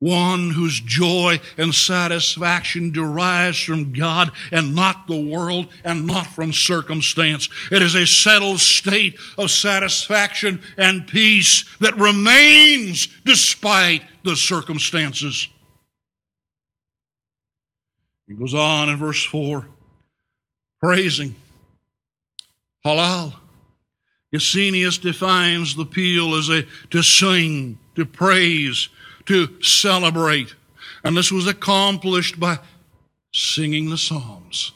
One 0.00 0.50
whose 0.50 0.78
joy 0.78 1.40
and 1.56 1.74
satisfaction 1.74 2.92
derives 2.92 3.60
from 3.60 3.92
God 3.92 4.30
and 4.52 4.74
not 4.74 5.08
the 5.08 5.20
world 5.20 5.66
and 5.82 6.06
not 6.06 6.28
from 6.28 6.52
circumstance. 6.52 7.48
It 7.72 7.82
is 7.82 7.96
a 7.96 8.06
settled 8.06 8.60
state 8.60 9.18
of 9.36 9.50
satisfaction 9.50 10.62
and 10.76 11.08
peace 11.08 11.64
that 11.80 11.96
remains 11.96 13.08
despite 13.24 14.02
the 14.22 14.36
circumstances. 14.36 15.48
He 18.28 18.34
goes 18.34 18.54
on 18.54 18.88
in 18.88 18.96
verse 18.96 19.24
4 19.24 19.66
praising 20.80 21.34
halal 22.84 23.34
Gesenius 24.32 25.00
defines 25.00 25.74
the 25.74 25.86
piel 25.86 26.38
as 26.38 26.50
a 26.50 26.66
to 26.90 27.02
sing, 27.02 27.78
to 27.94 28.04
praise, 28.04 28.90
to 29.26 29.60
celebrate. 29.62 30.54
And 31.02 31.16
this 31.16 31.32
was 31.32 31.46
accomplished 31.46 32.38
by 32.38 32.58
singing 33.32 33.88
the 33.88 33.96
Psalms. 33.96 34.72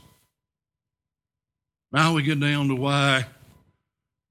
Now 1.90 2.14
we 2.14 2.23
get 2.23 2.40
down 2.40 2.68
to 2.68 2.75
why 2.75 3.26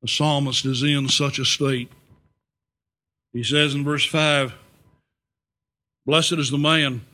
the 0.01 0.08
psalmist 0.08 0.66
is 0.66 0.82
in 0.82 1.08
such 1.08 1.38
a 1.38 1.46
state. 1.46 1.92
He 3.34 3.44
says 3.44 3.75
in 3.75 3.84
verse 3.84 4.05
5 4.05 4.53
Blessed 6.07 6.34
is 6.34 6.50
the 6.50 6.57
man 6.57 7.05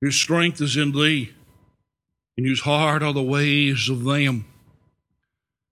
whose 0.00 0.16
strength 0.16 0.60
is 0.60 0.76
in 0.76 0.92
thee, 0.92 1.32
and 2.36 2.46
whose 2.46 2.60
heart 2.60 3.02
are 3.02 3.12
the 3.12 3.22
ways 3.22 3.88
of 3.88 4.04
them. 4.04 4.44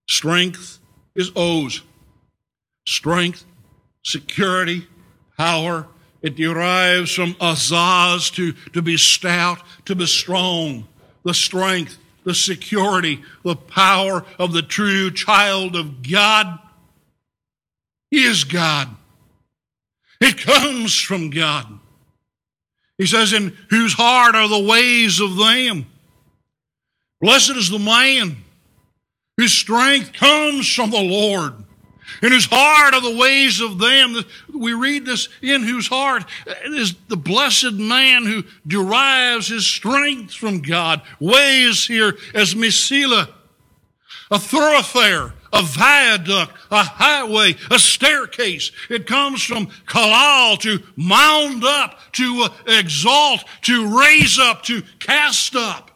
Strength 0.09 0.79
is 1.15 1.31
O's. 1.35 1.81
Strength, 2.87 3.45
security, 4.03 4.87
power. 5.37 5.87
It 6.21 6.35
derives 6.35 7.13
from 7.13 7.33
azaz, 7.35 8.33
to, 8.33 8.53
to 8.73 8.81
be 8.81 8.97
stout, 8.97 9.59
to 9.85 9.95
be 9.95 10.05
strong. 10.05 10.87
The 11.23 11.33
strength, 11.33 11.97
the 12.23 12.33
security, 12.33 13.23
the 13.43 13.55
power 13.55 14.25
of 14.39 14.53
the 14.53 14.61
true 14.61 15.11
child 15.11 15.75
of 15.75 16.01
God 16.01 16.59
is 18.11 18.43
God. 18.43 18.89
It 20.19 20.37
comes 20.37 20.95
from 20.95 21.29
God. 21.29 21.79
He 22.97 23.05
says, 23.05 23.33
In 23.33 23.55
whose 23.69 23.93
heart 23.93 24.35
are 24.35 24.47
the 24.47 24.59
ways 24.59 25.19
of 25.19 25.35
them? 25.35 25.85
Blessed 27.21 27.55
is 27.55 27.69
the 27.69 27.79
man 27.79 28.37
whose 29.37 29.53
strength 29.53 30.13
comes 30.13 30.71
from 30.71 30.91
the 30.91 31.01
Lord. 31.01 31.53
In 32.21 32.31
whose 32.31 32.45
heart 32.45 32.93
are 32.93 33.01
the 33.01 33.17
ways 33.17 33.59
of 33.59 33.79
them. 33.79 34.23
We 34.53 34.73
read 34.73 35.05
this 35.05 35.27
in 35.41 35.63
whose 35.63 35.87
heart 35.87 36.23
is 36.65 36.95
the 37.07 37.17
blessed 37.17 37.73
man 37.73 38.25
who 38.25 38.43
derives 38.65 39.47
his 39.47 39.65
strength 39.65 40.33
from 40.33 40.61
God. 40.61 41.01
Ways 41.19 41.85
here 41.85 42.17
as 42.33 42.53
Mesila, 42.53 43.29
a 44.31 44.39
thoroughfare, 44.39 45.33
a 45.55 45.61
viaduct, 45.61 46.51
a 46.69 46.83
highway, 46.83 47.55
a 47.71 47.79
staircase. 47.79 48.71
It 48.89 49.07
comes 49.07 49.41
from 49.41 49.67
kalal, 49.87 50.59
to 50.59 50.83
mound 50.95 51.63
up, 51.63 51.97
to 52.13 52.43
uh, 52.45 52.49
exalt, 52.67 53.45
to 53.63 53.97
raise 53.97 54.37
up, 54.37 54.63
to 54.63 54.83
cast 54.99 55.55
up. 55.55 55.91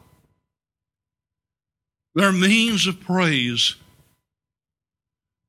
Their 2.15 2.32
means 2.32 2.88
of 2.88 3.02
praise 3.02 3.76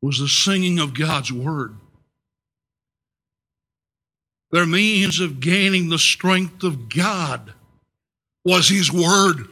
was 0.02 0.18
the 0.18 0.28
singing 0.28 0.78
of 0.78 0.92
God's 0.92 1.32
Word. 1.32 1.76
Their 4.50 4.66
means 4.66 5.20
of 5.20 5.40
gaining 5.40 5.88
the 5.88 5.98
strength 5.98 6.64
of 6.64 6.88
God 6.88 7.54
was 8.44 8.68
His 8.68 8.92
Word. 8.92 9.48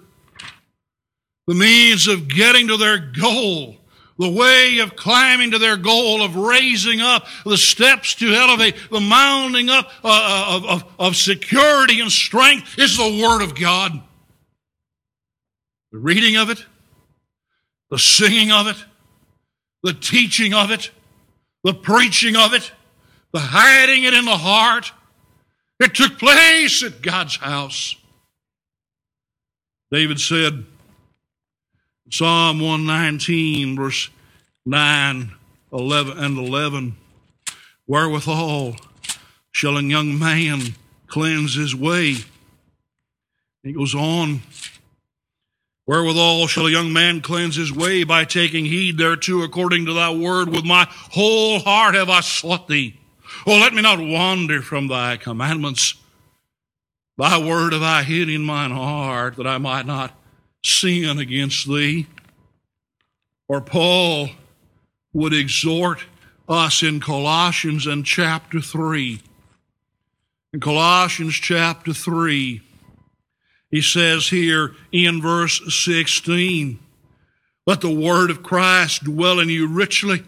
The 1.47 1.55
means 1.55 2.09
of 2.09 2.29
getting 2.29 2.69
to 2.69 2.77
their 2.77 2.99
goal, 2.99 3.78
the 4.19 4.29
way 4.29 4.79
of 4.81 4.97
climbing 4.97 5.53
to 5.53 5.59
their 5.59 5.77
goal, 5.77 6.23
of 6.23 6.35
raising 6.35 7.01
up 7.01 7.27
the 7.45 7.57
steps 7.57 8.17
to 8.17 8.33
elevate, 8.33 8.75
the 8.91 9.01
mounding 9.01 9.71
up 9.71 9.89
uh, 10.03 10.09
uh 10.09 10.57
of, 10.57 10.65
of, 10.65 10.95
of 10.99 11.17
security 11.17 12.01
and 12.01 12.11
strength 12.11 12.79
is 12.79 12.97
the 12.97 13.23
Word 13.23 13.43
of 13.43 13.55
God. 13.55 13.93
The 15.93 15.99
reading 15.99 16.37
of 16.37 16.51
it, 16.51 16.65
the 17.91 17.99
singing 17.99 18.51
of 18.51 18.67
it, 18.67 18.77
the 19.83 19.95
teaching 19.95 20.53
of 20.53 20.71
it, 20.71 20.91
the 21.63 21.75
preaching 21.75 22.37
of 22.37 22.55
it, 22.55 22.73
the 23.33 23.39
hiding 23.39 24.05
it 24.05 24.15
in 24.15 24.25
the 24.25 24.37
heart. 24.37 24.93
It 25.81 25.95
took 25.95 26.19
place 26.19 26.83
at 26.83 27.03
God's 27.03 27.37
house. 27.37 27.95
David 29.93 30.19
said, 30.21 30.67
Psalm 32.11 32.61
119, 32.61 33.77
verse 33.77 34.09
9, 34.65 35.31
11, 35.73 36.19
and 36.19 36.39
11, 36.39 36.97
Wherewithal 37.87 38.77
shall 39.51 39.77
a 39.77 39.83
young 39.83 40.19
man 40.19 40.75
cleanse 41.07 41.55
his 41.55 41.75
way? 41.75 42.17
He 43.63 43.73
goes 43.73 43.95
on, 43.95 44.41
Wherewithal 45.87 46.47
shall 46.49 46.67
a 46.67 46.71
young 46.71 46.93
man 46.93 47.23
cleanse 47.23 47.57
his 47.57 47.73
way 47.73 48.05
by 48.05 48.25
taking 48.25 48.67
heed 48.67 48.99
thereto 48.99 49.43
according 49.43 49.87
to 49.87 49.95
thy 49.95 50.11
word. 50.13 50.51
With 50.51 50.65
my 50.65 50.87
whole 50.91 51.61
heart 51.61 51.95
have 51.95 52.11
I 52.11 52.21
sought 52.21 52.69
thee. 52.69 52.99
Oh, 53.47 53.59
let 53.59 53.73
me 53.73 53.81
not 53.81 53.99
wander 53.99 54.61
from 54.61 54.89
thy 54.89 55.17
commandments. 55.17 55.95
Thy 57.17 57.39
word 57.39 57.73
have 57.73 57.83
I 57.83 58.03
hid 58.03 58.29
in 58.29 58.43
mine 58.43 58.71
heart 58.71 59.37
that 59.37 59.47
I 59.47 59.57
might 59.57 59.87
not 59.87 60.13
sin 60.65 61.19
against 61.19 61.67
thee. 61.67 62.07
Or 63.49 63.61
Paul 63.61 64.31
would 65.13 65.33
exhort 65.33 66.01
us 66.49 66.83
in 66.83 67.01
Colossians 67.01 67.87
and 67.87 68.05
chapter 68.05 68.61
3. 68.61 69.21
In 70.53 70.61
Colossians 70.61 71.35
chapter 71.35 71.93
3, 71.93 72.63
he 73.71 73.83
says 73.83 74.29
here 74.29 74.75
in 74.93 75.21
verse 75.21 75.61
16, 75.85 76.79
let 77.67 77.83
the 77.83 77.91
word 77.91 78.31
of 78.31 78.43
Christ 78.43 79.05
dwell 79.05 79.41
in 79.41 79.51
you 79.51 79.67
richly 79.69 80.25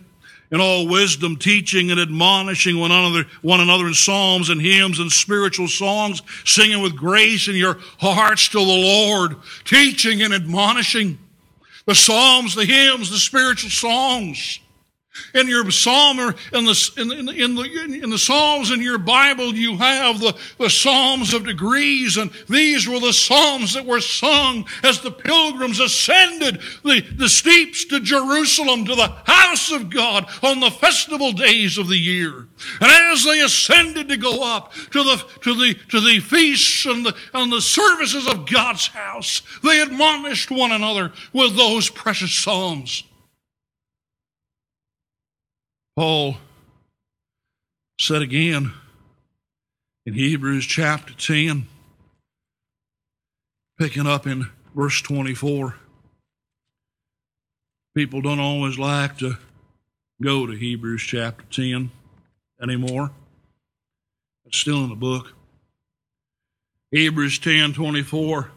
in 0.51 0.61
all 0.61 0.89
wisdom, 0.89 1.37
teaching 1.37 1.91
and 1.91 2.01
admonishing 2.01 2.79
one 2.79 2.91
another, 2.91 3.25
one 3.43 3.61
another 3.61 3.87
in 3.87 3.95
psalms 3.95 4.51
and 4.51 4.61
hymns 4.61 4.99
and 4.99 5.11
spiritual 5.11 5.69
songs, 5.69 6.23
singing 6.45 6.83
with 6.83 6.97
grace 6.97 7.49
in 7.49 7.55
your 7.55 7.79
hearts 7.99 8.49
to 8.49 8.59
the 8.59 8.65
Lord, 8.65 9.37
teaching 9.65 10.23
and 10.23 10.35
admonishing 10.35 11.19
the 11.87 11.95
psalms, 11.95 12.55
the 12.55 12.65
hymns, 12.65 13.11
the 13.11 13.19
spiritual 13.19 13.71
songs. 13.71 14.61
In 15.35 15.49
your 15.49 15.69
psalm 15.71 16.21
or 16.21 16.35
in 16.53 16.65
the, 16.65 16.93
in, 16.97 17.11
in, 17.11 17.29
in, 17.29 17.55
the, 17.57 18.01
in 18.03 18.11
the 18.11 18.19
Psalms 18.19 18.71
in 18.71 18.81
your 18.81 18.99
Bible, 18.99 19.53
you 19.55 19.77
have 19.77 20.21
the, 20.21 20.37
the 20.59 20.71
Psalms 20.71 21.35
of 21.35 21.45
degrees, 21.45 22.17
and 22.17 22.31
these 22.49 22.89
were 22.89 23.01
the 23.01 23.13
Psalms 23.13 23.75
that 23.75 23.85
were 23.85 24.01
sung 24.01 24.67
as 24.85 25.01
the 25.01 25.11
pilgrims 25.11 25.81
ascended 25.81 26.61
the, 26.85 27.01
the 27.17 27.29
steeps 27.29 27.85
to 27.87 28.01
Jerusalem, 28.01 28.85
to 28.85 28.95
the 28.95 29.13
house 29.25 29.73
of 29.73 29.91
God 29.91 30.27
on 30.45 30.61
the 30.61 30.71
festival 30.71 31.33
days 31.33 31.77
of 31.77 31.89
the 31.89 31.99
year. 31.99 32.47
And 32.81 32.91
as 33.13 33.25
they 33.25 33.41
ascended 33.41 34.09
to 34.09 34.17
go 34.17 34.45
up 34.45 34.73
to 34.93 35.03
the, 35.03 35.25
to 35.43 35.55
the, 35.55 35.75
to 35.89 36.01
the 36.01 36.21
feasts 36.21 36.87
and 36.87 37.05
the, 37.05 37.17
and 37.35 37.53
the 37.53 37.61
services 37.61 38.29
of 38.29 38.49
God's 38.49 38.87
house, 38.87 39.43
they 39.65 39.81
admonished 39.81 40.53
one 40.53 40.71
another 40.71 41.13
with 41.33 41.57
those 41.57 41.91
precious 41.91 42.33
Psalms. 42.33 43.03
Paul 46.01 46.39
said 48.01 48.23
again 48.23 48.73
in 50.07 50.15
Hebrews 50.15 50.65
chapter 50.65 51.13
10, 51.13 51.67
picking 53.79 54.07
up 54.07 54.27
in 54.27 54.47
verse 54.75 55.03
24. 55.03 55.77
People 57.95 58.23
don't 58.23 58.41
always 58.41 58.79
like 58.79 59.19
to 59.19 59.37
go 60.23 60.47
to 60.47 60.55
Hebrews 60.55 61.03
chapter 61.03 61.45
10 61.51 61.91
anymore. 62.63 63.11
It's 64.47 64.57
still 64.57 64.83
in 64.83 64.89
the 64.89 64.95
book. 64.95 65.35
Hebrews 66.93 67.39
10 67.41 67.75
24. 67.75 68.51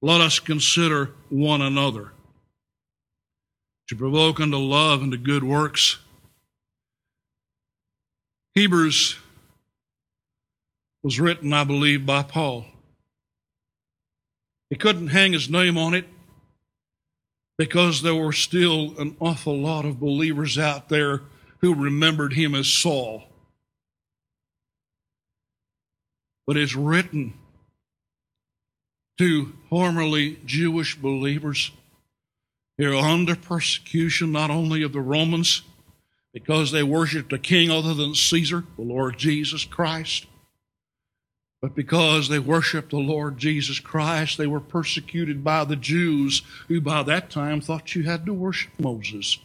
Let 0.00 0.22
us 0.22 0.38
consider 0.38 1.10
one 1.28 1.60
another 1.60 2.12
to 3.88 3.94
provoke 3.94 4.40
unto 4.40 4.56
love 4.56 5.02
and 5.02 5.12
to 5.12 5.18
good 5.18 5.44
works 5.44 5.98
Hebrews 8.56 9.18
was 11.02 11.20
written, 11.20 11.52
I 11.52 11.64
believe, 11.64 12.06
by 12.06 12.22
Paul. 12.22 12.64
He 14.70 14.76
couldn't 14.76 15.08
hang 15.08 15.34
his 15.34 15.50
name 15.50 15.76
on 15.76 15.92
it 15.92 16.06
because 17.58 18.00
there 18.00 18.14
were 18.14 18.32
still 18.32 18.94
an 18.98 19.14
awful 19.20 19.58
lot 19.58 19.84
of 19.84 20.00
believers 20.00 20.56
out 20.56 20.88
there 20.88 21.20
who 21.60 21.74
remembered 21.74 22.32
him 22.32 22.54
as 22.54 22.66
Saul. 22.66 23.24
But 26.46 26.56
it's 26.56 26.74
written 26.74 27.34
to 29.18 29.52
formerly 29.68 30.40
Jewish 30.46 30.96
believers 30.96 31.72
who 32.78 32.96
are 32.96 33.06
under 33.06 33.36
persecution 33.36 34.32
not 34.32 34.48
only 34.48 34.82
of 34.82 34.94
the 34.94 35.00
Romans 35.02 35.60
because 36.36 36.70
they 36.70 36.82
worshiped 36.82 37.32
a 37.32 37.38
king 37.38 37.70
other 37.70 37.94
than 37.94 38.14
Caesar, 38.14 38.62
the 38.76 38.82
Lord 38.82 39.16
Jesus 39.16 39.64
Christ. 39.64 40.26
But 41.62 41.74
because 41.74 42.28
they 42.28 42.38
worshiped 42.38 42.90
the 42.90 42.98
Lord 42.98 43.38
Jesus 43.38 43.80
Christ, 43.80 44.36
they 44.36 44.46
were 44.46 44.60
persecuted 44.60 45.42
by 45.42 45.64
the 45.64 45.76
Jews, 45.76 46.42
who 46.68 46.82
by 46.82 47.02
that 47.04 47.30
time 47.30 47.62
thought 47.62 47.94
you 47.94 48.02
had 48.02 48.26
to 48.26 48.34
worship 48.34 48.70
Moses. 48.78 49.38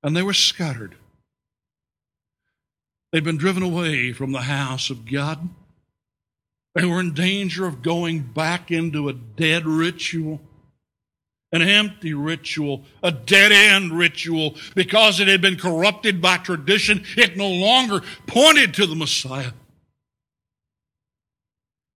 And 0.00 0.16
they 0.16 0.22
were 0.22 0.32
scattered. 0.32 0.94
They'd 3.10 3.24
been 3.24 3.36
driven 3.36 3.64
away 3.64 4.12
from 4.12 4.30
the 4.30 4.42
house 4.42 4.90
of 4.90 5.10
God. 5.10 5.48
They 6.76 6.84
were 6.84 7.00
in 7.00 7.14
danger 7.14 7.66
of 7.66 7.82
going 7.82 8.20
back 8.20 8.70
into 8.70 9.08
a 9.08 9.12
dead 9.12 9.66
ritual 9.66 10.40
an 11.62 11.68
empty 11.68 12.14
ritual, 12.14 12.84
a 13.02 13.10
dead 13.10 13.52
end 13.52 13.92
ritual, 13.92 14.54
because 14.74 15.20
it 15.20 15.28
had 15.28 15.40
been 15.40 15.56
corrupted 15.56 16.20
by 16.20 16.36
tradition. 16.36 17.04
It 17.16 17.36
no 17.36 17.48
longer 17.48 18.02
pointed 18.26 18.74
to 18.74 18.86
the 18.86 18.94
Messiah. 18.94 19.52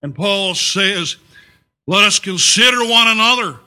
And 0.02 0.14
Paul 0.14 0.54
says, 0.54 1.16
let 1.86 2.04
us 2.04 2.18
consider 2.18 2.80
one 2.80 3.08
another 3.08 3.58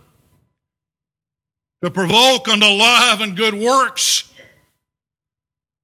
to 1.84 1.92
provoke 1.92 2.48
unto 2.48 2.66
love 2.66 3.22
and 3.22 3.36
good 3.36 3.54
works. 3.54 4.32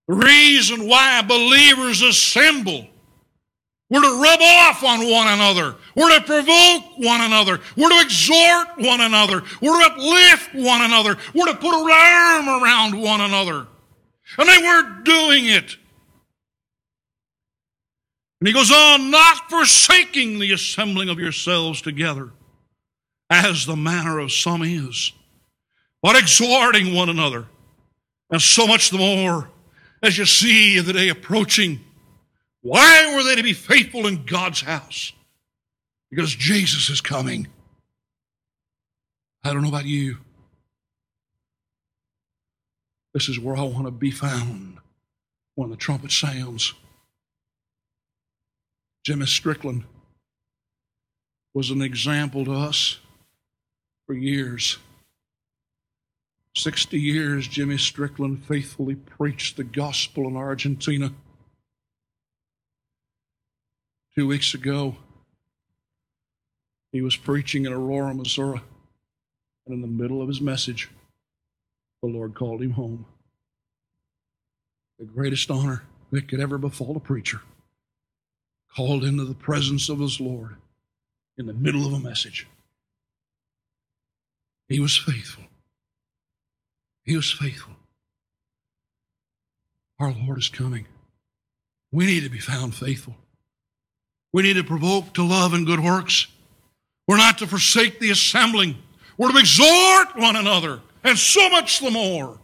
The 0.07 0.15
reason 0.15 0.87
why 0.87 1.21
believers 1.21 2.01
assemble 2.01 2.87
we're 3.89 4.01
to 4.01 4.21
rub 4.21 4.39
off 4.39 4.83
on 4.83 4.99
one 4.99 5.27
another. 5.27 5.75
We're 5.95 6.19
to 6.19 6.23
provoke 6.23 6.97
one 6.97 7.21
another. 7.21 7.59
We're 7.75 7.89
to 7.89 8.01
exhort 8.05 8.67
one 8.77 9.01
another. 9.01 9.41
We're 9.61 9.79
to 9.79 9.93
uplift 9.93 10.53
one 10.53 10.81
another. 10.81 11.17
We're 11.33 11.47
to 11.47 11.55
put 11.55 11.73
an 11.73 11.89
arm 11.91 12.63
around 12.63 13.01
one 13.01 13.21
another. 13.21 13.65
And 14.37 14.47
they 14.47 14.57
were 14.61 15.01
doing 15.03 15.47
it. 15.47 15.75
And 18.39 18.47
he 18.47 18.53
goes 18.53 18.71
on, 18.71 19.09
not 19.09 19.49
forsaking 19.49 20.37
the 20.37 20.53
assembling 20.53 21.09
of 21.09 21.19
yourselves 21.19 21.81
together, 21.81 22.29
as 23.29 23.65
the 23.65 23.75
manner 23.75 24.19
of 24.19 24.31
some 24.31 24.61
is, 24.61 25.11
but 26.01 26.15
exhorting 26.15 26.93
one 26.93 27.09
another. 27.09 27.47
And 28.29 28.41
so 28.41 28.67
much 28.67 28.91
the 28.91 28.99
more 28.99 29.49
as 30.03 30.17
you 30.17 30.25
see 30.25 30.79
the 30.79 30.93
day 30.93 31.09
approaching 31.09 31.81
why 32.61 33.15
were 33.15 33.23
they 33.23 33.35
to 33.35 33.43
be 33.43 33.53
faithful 33.53 34.07
in 34.07 34.25
God's 34.25 34.61
house? 34.61 35.13
Because 36.09 36.33
Jesus 36.33 36.89
is 36.89 37.01
coming. 37.01 37.47
I 39.43 39.53
don't 39.53 39.61
know 39.61 39.69
about 39.69 39.85
you. 39.85 40.17
This 43.13 43.29
is 43.29 43.39
where 43.39 43.55
I 43.55 43.63
want 43.63 43.85
to 43.85 43.91
be 43.91 44.11
found 44.11 44.77
when 45.55 45.69
the 45.69 45.75
trumpet 45.75 46.11
sounds. 46.11 46.73
Jimmy 49.03 49.25
Strickland 49.25 49.85
was 51.53 51.71
an 51.71 51.81
example 51.81 52.45
to 52.45 52.53
us 52.53 52.99
for 54.05 54.13
years. 54.13 54.77
60 56.55 56.99
years, 56.99 57.47
Jimmy 57.47 57.77
Strickland 57.77 58.43
faithfully 58.45 58.95
preached 58.95 59.57
the 59.57 59.63
gospel 59.63 60.27
in 60.27 60.35
Argentina. 60.35 61.13
Two 64.19 64.27
weeks 64.27 64.53
ago, 64.53 64.97
he 66.91 67.01
was 67.01 67.15
preaching 67.15 67.65
in 67.65 67.71
Aurora, 67.71 68.13
Missouri, 68.13 68.59
and 69.65 69.73
in 69.73 69.79
the 69.79 69.87
middle 69.87 70.21
of 70.21 70.27
his 70.27 70.41
message, 70.41 70.89
the 72.01 72.09
Lord 72.09 72.35
called 72.35 72.61
him 72.61 72.71
home. 72.71 73.05
The 74.97 75.05
greatest 75.05 75.49
honor 75.49 75.83
that 76.11 76.27
could 76.27 76.41
ever 76.41 76.57
befall 76.57 76.97
a 76.97 76.99
preacher, 76.99 77.39
called 78.75 79.05
into 79.05 79.23
the 79.23 79.33
presence 79.33 79.87
of 79.87 79.99
his 79.99 80.19
Lord 80.19 80.57
in 81.37 81.45
the 81.45 81.53
middle 81.53 81.87
of 81.87 81.93
a 81.93 81.99
message. 81.99 82.45
He 84.67 84.81
was 84.81 84.97
faithful. 84.97 85.45
He 87.05 87.15
was 87.15 87.31
faithful. 87.31 87.77
Our 89.97 90.11
Lord 90.11 90.39
is 90.39 90.49
coming. 90.49 90.87
We 91.89 92.05
need 92.05 92.23
to 92.23 92.29
be 92.29 92.39
found 92.39 92.75
faithful. 92.75 93.15
We 94.31 94.43
need 94.43 94.55
to 94.55 94.63
provoke 94.63 95.13
to 95.15 95.23
love 95.23 95.53
and 95.53 95.65
good 95.65 95.79
works. 95.79 96.27
We're 97.07 97.17
not 97.17 97.39
to 97.39 97.47
forsake 97.47 97.99
the 97.99 98.11
assembling. 98.11 98.75
We're 99.17 99.31
to 99.31 99.37
exhort 99.37 100.15
one 100.15 100.35
another, 100.35 100.81
and 101.03 101.17
so 101.17 101.49
much 101.49 101.79
the 101.79 101.91
more 101.91 102.37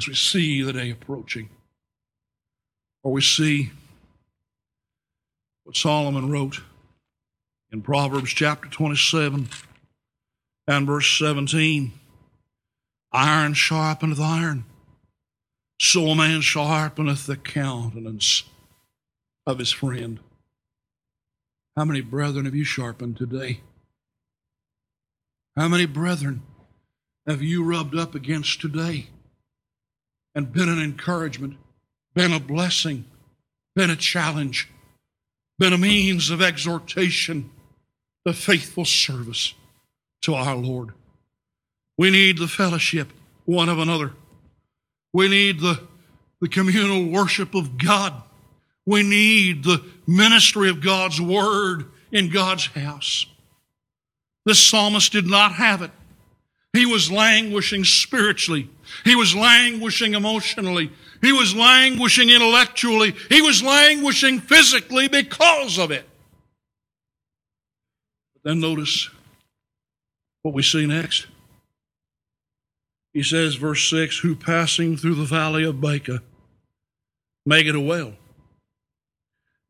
as 0.00 0.08
we 0.08 0.14
see 0.14 0.62
the 0.62 0.72
day 0.72 0.90
approaching. 0.90 1.50
Or 3.02 3.12
we 3.12 3.20
see 3.20 3.70
what 5.64 5.76
Solomon 5.76 6.30
wrote 6.30 6.60
in 7.70 7.82
Proverbs 7.82 8.30
chapter 8.30 8.68
27 8.68 9.48
and 10.66 10.86
verse 10.86 11.18
17 11.18 11.92
Iron 13.12 13.54
sharpeneth 13.54 14.18
iron, 14.18 14.64
so 15.80 16.08
a 16.08 16.16
man 16.16 16.40
sharpeneth 16.40 17.26
the 17.26 17.36
countenance 17.36 18.42
of 19.46 19.60
his 19.60 19.70
friend. 19.70 20.18
How 21.76 21.84
many 21.84 22.00
brethren 22.00 22.44
have 22.44 22.54
you 22.54 22.64
sharpened 22.64 23.16
today? 23.16 23.60
How 25.56 25.68
many 25.68 25.86
brethren 25.86 26.42
have 27.26 27.42
you 27.42 27.64
rubbed 27.64 27.96
up 27.96 28.14
against 28.14 28.60
today 28.60 29.08
and 30.34 30.52
been 30.52 30.68
an 30.68 30.80
encouragement, 30.80 31.56
been 32.14 32.32
a 32.32 32.40
blessing, 32.40 33.04
been 33.74 33.90
a 33.90 33.96
challenge, 33.96 34.68
been 35.58 35.72
a 35.72 35.78
means 35.78 36.30
of 36.30 36.42
exhortation, 36.42 37.50
the 38.24 38.32
faithful 38.32 38.84
service 38.84 39.54
to 40.22 40.34
our 40.34 40.56
Lord? 40.56 40.92
We 41.96 42.10
need 42.10 42.38
the 42.38 42.48
fellowship 42.48 43.12
one 43.44 43.68
of 43.68 43.78
another. 43.78 44.12
We 45.12 45.28
need 45.28 45.60
the, 45.60 45.80
the 46.40 46.48
communal 46.48 47.06
worship 47.06 47.54
of 47.54 47.78
God. 47.78 48.23
We 48.86 49.02
need 49.02 49.64
the 49.64 49.82
ministry 50.06 50.68
of 50.68 50.82
God's 50.82 51.20
word 51.20 51.86
in 52.12 52.28
God's 52.28 52.66
house. 52.66 53.26
The 54.44 54.54
psalmist 54.54 55.12
did 55.12 55.26
not 55.26 55.52
have 55.52 55.82
it. 55.82 55.90
He 56.74 56.86
was 56.86 57.10
languishing 57.10 57.84
spiritually. 57.84 58.68
He 59.04 59.14
was 59.14 59.34
languishing 59.34 60.14
emotionally. 60.14 60.90
He 61.22 61.32
was 61.32 61.54
languishing 61.54 62.30
intellectually. 62.30 63.14
He 63.28 63.40
was 63.40 63.62
languishing 63.62 64.40
physically 64.40 65.08
because 65.08 65.78
of 65.78 65.90
it. 65.90 66.04
But 68.34 68.50
then 68.50 68.60
notice 68.60 69.08
what 70.42 70.52
we 70.52 70.62
see 70.62 70.84
next. 70.84 71.26
He 73.14 73.22
says, 73.22 73.54
verse 73.54 73.88
6 73.88 74.18
Who 74.18 74.34
passing 74.34 74.96
through 74.96 75.14
the 75.14 75.24
valley 75.24 75.64
of 75.64 75.80
Baca 75.80 76.22
make 77.46 77.66
it 77.66 77.76
a 77.76 77.80
well. 77.80 78.14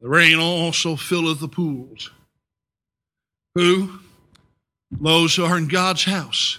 The 0.05 0.11
rain 0.11 0.38
also 0.38 0.97
filleth 0.97 1.40
the 1.40 1.49
pools. 1.49 2.11
Who? 3.55 4.01
Those 4.90 5.35
who 5.35 5.47
are 5.47 5.57
in 5.57 5.67
God's 5.67 6.05
house. 6.05 6.59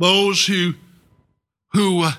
Those 0.00 0.44
who, 0.44 0.74
who 1.70 2.02
uh, 2.02 2.14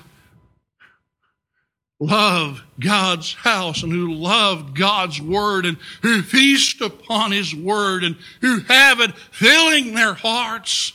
love 2.00 2.62
God's 2.80 3.34
house 3.34 3.82
and 3.82 3.92
who 3.92 4.14
love 4.14 4.72
God's 4.72 5.20
word 5.20 5.66
and 5.66 5.76
who 6.00 6.22
feast 6.22 6.80
upon 6.80 7.30
his 7.30 7.54
word 7.54 8.02
and 8.02 8.16
who 8.40 8.60
have 8.60 9.00
it 9.00 9.14
filling 9.30 9.94
their 9.94 10.14
hearts. 10.14 10.94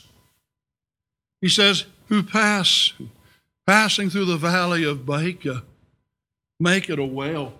He 1.40 1.48
says, 1.48 1.84
who 2.08 2.24
pass, 2.24 2.92
passing 3.68 4.10
through 4.10 4.24
the 4.24 4.36
valley 4.36 4.82
of 4.82 5.06
Baca, 5.06 5.62
make 6.58 6.90
it 6.90 6.98
a 6.98 7.04
well. 7.04 7.52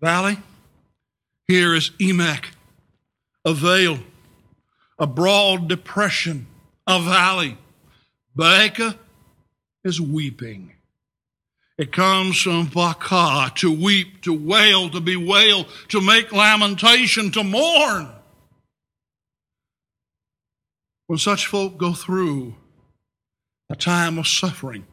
Valley, 0.00 0.38
here 1.46 1.74
is 1.74 1.90
Emek, 2.00 2.46
a 3.44 3.52
vale, 3.52 3.98
a 4.98 5.06
broad 5.06 5.68
depression, 5.68 6.46
a 6.86 7.02
valley. 7.02 7.58
Baca 8.34 8.96
is 9.84 10.00
weeping. 10.00 10.72
It 11.76 11.92
comes 11.92 12.40
from 12.40 12.66
baka, 12.66 13.52
to 13.56 13.70
weep, 13.70 14.22
to 14.22 14.32
wail, 14.32 14.88
to 14.90 15.00
bewail, 15.00 15.66
to 15.88 16.00
make 16.00 16.32
lamentation, 16.32 17.30
to 17.32 17.44
mourn. 17.44 18.08
When 21.08 21.18
such 21.18 21.46
folk 21.46 21.76
go 21.76 21.92
through 21.92 22.54
a 23.68 23.76
time 23.76 24.18
of 24.18 24.26
suffering, 24.26 24.86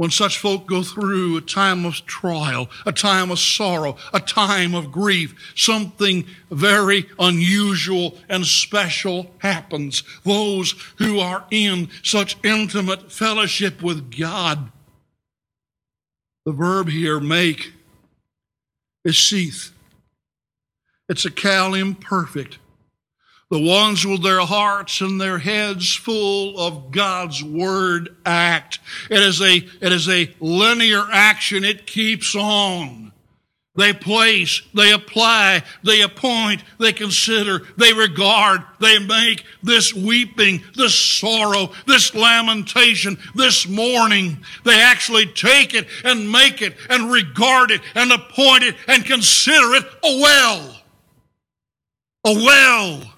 when 0.00 0.10
such 0.10 0.38
folk 0.38 0.66
go 0.66 0.82
through 0.82 1.36
a 1.36 1.42
time 1.42 1.84
of 1.84 1.94
trial, 2.06 2.70
a 2.86 2.92
time 2.92 3.30
of 3.30 3.38
sorrow, 3.38 3.98
a 4.14 4.18
time 4.18 4.74
of 4.74 4.90
grief, 4.90 5.52
something 5.54 6.24
very 6.50 7.04
unusual 7.18 8.16
and 8.26 8.46
special 8.46 9.30
happens. 9.40 10.02
Those 10.24 10.72
who 10.96 11.18
are 11.18 11.44
in 11.50 11.90
such 12.02 12.38
intimate 12.42 13.12
fellowship 13.12 13.82
with 13.82 14.16
God 14.18 14.72
the 16.46 16.52
verb 16.52 16.88
here, 16.88 17.20
make, 17.20 17.74
is 19.04 19.14
sheath. 19.14 19.70
It's 21.10 21.26
a 21.26 21.30
qal 21.30 21.78
imperfect. 21.78 22.58
The 23.50 23.60
ones 23.60 24.06
with 24.06 24.22
their 24.22 24.40
hearts 24.40 25.00
and 25.00 25.20
their 25.20 25.38
heads 25.38 25.92
full 25.92 26.58
of 26.58 26.92
God's 26.92 27.42
word 27.42 28.16
act. 28.24 28.78
It 29.10 29.20
is 29.20 29.40
a, 29.40 29.56
it 29.56 29.92
is 29.92 30.08
a 30.08 30.32
linear 30.38 31.04
action. 31.10 31.64
It 31.64 31.86
keeps 31.86 32.36
on. 32.36 33.10
They 33.76 33.92
place, 33.92 34.62
they 34.74 34.92
apply, 34.92 35.62
they 35.84 36.02
appoint, 36.02 36.64
they 36.78 36.92
consider, 36.92 37.62
they 37.76 37.92
regard, 37.92 38.62
they 38.80 38.98
make 38.98 39.44
this 39.62 39.94
weeping, 39.94 40.62
this 40.76 40.94
sorrow, 40.94 41.72
this 41.86 42.14
lamentation, 42.14 43.16
this 43.36 43.68
mourning. 43.68 44.44
They 44.64 44.80
actually 44.80 45.26
take 45.26 45.74
it 45.74 45.86
and 46.04 46.30
make 46.30 46.62
it 46.62 46.76
and 46.88 47.12
regard 47.12 47.70
it 47.70 47.80
and 47.94 48.12
appoint 48.12 48.64
it 48.64 48.74
and 48.88 49.04
consider 49.04 49.74
it 49.74 49.84
a 50.04 50.20
well. 50.20 50.76
A 52.26 52.34
well. 52.34 53.09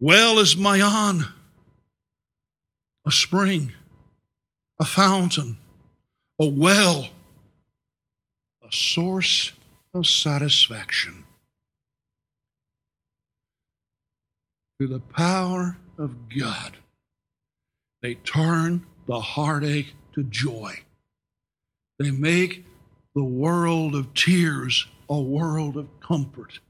Well 0.00 0.38
is 0.38 0.56
Mayan, 0.56 1.26
a 3.06 3.10
spring, 3.10 3.72
a 4.80 4.84
fountain, 4.84 5.58
a 6.40 6.46
well 6.46 7.10
a 8.70 8.72
source 8.72 9.52
of 9.92 10.06
satisfaction. 10.06 11.24
Through 14.78 14.88
the 14.88 15.00
power 15.00 15.76
of 15.98 16.28
God, 16.28 16.76
they 18.00 18.14
turn 18.14 18.86
the 19.06 19.20
heartache 19.20 19.94
to 20.14 20.22
joy. 20.22 20.80
They 21.98 22.10
make 22.10 22.64
the 23.14 23.24
world 23.24 23.94
of 23.94 24.14
tears 24.14 24.86
a 25.08 25.20
world 25.20 25.76
of 25.76 25.88
comfort. 26.00 26.60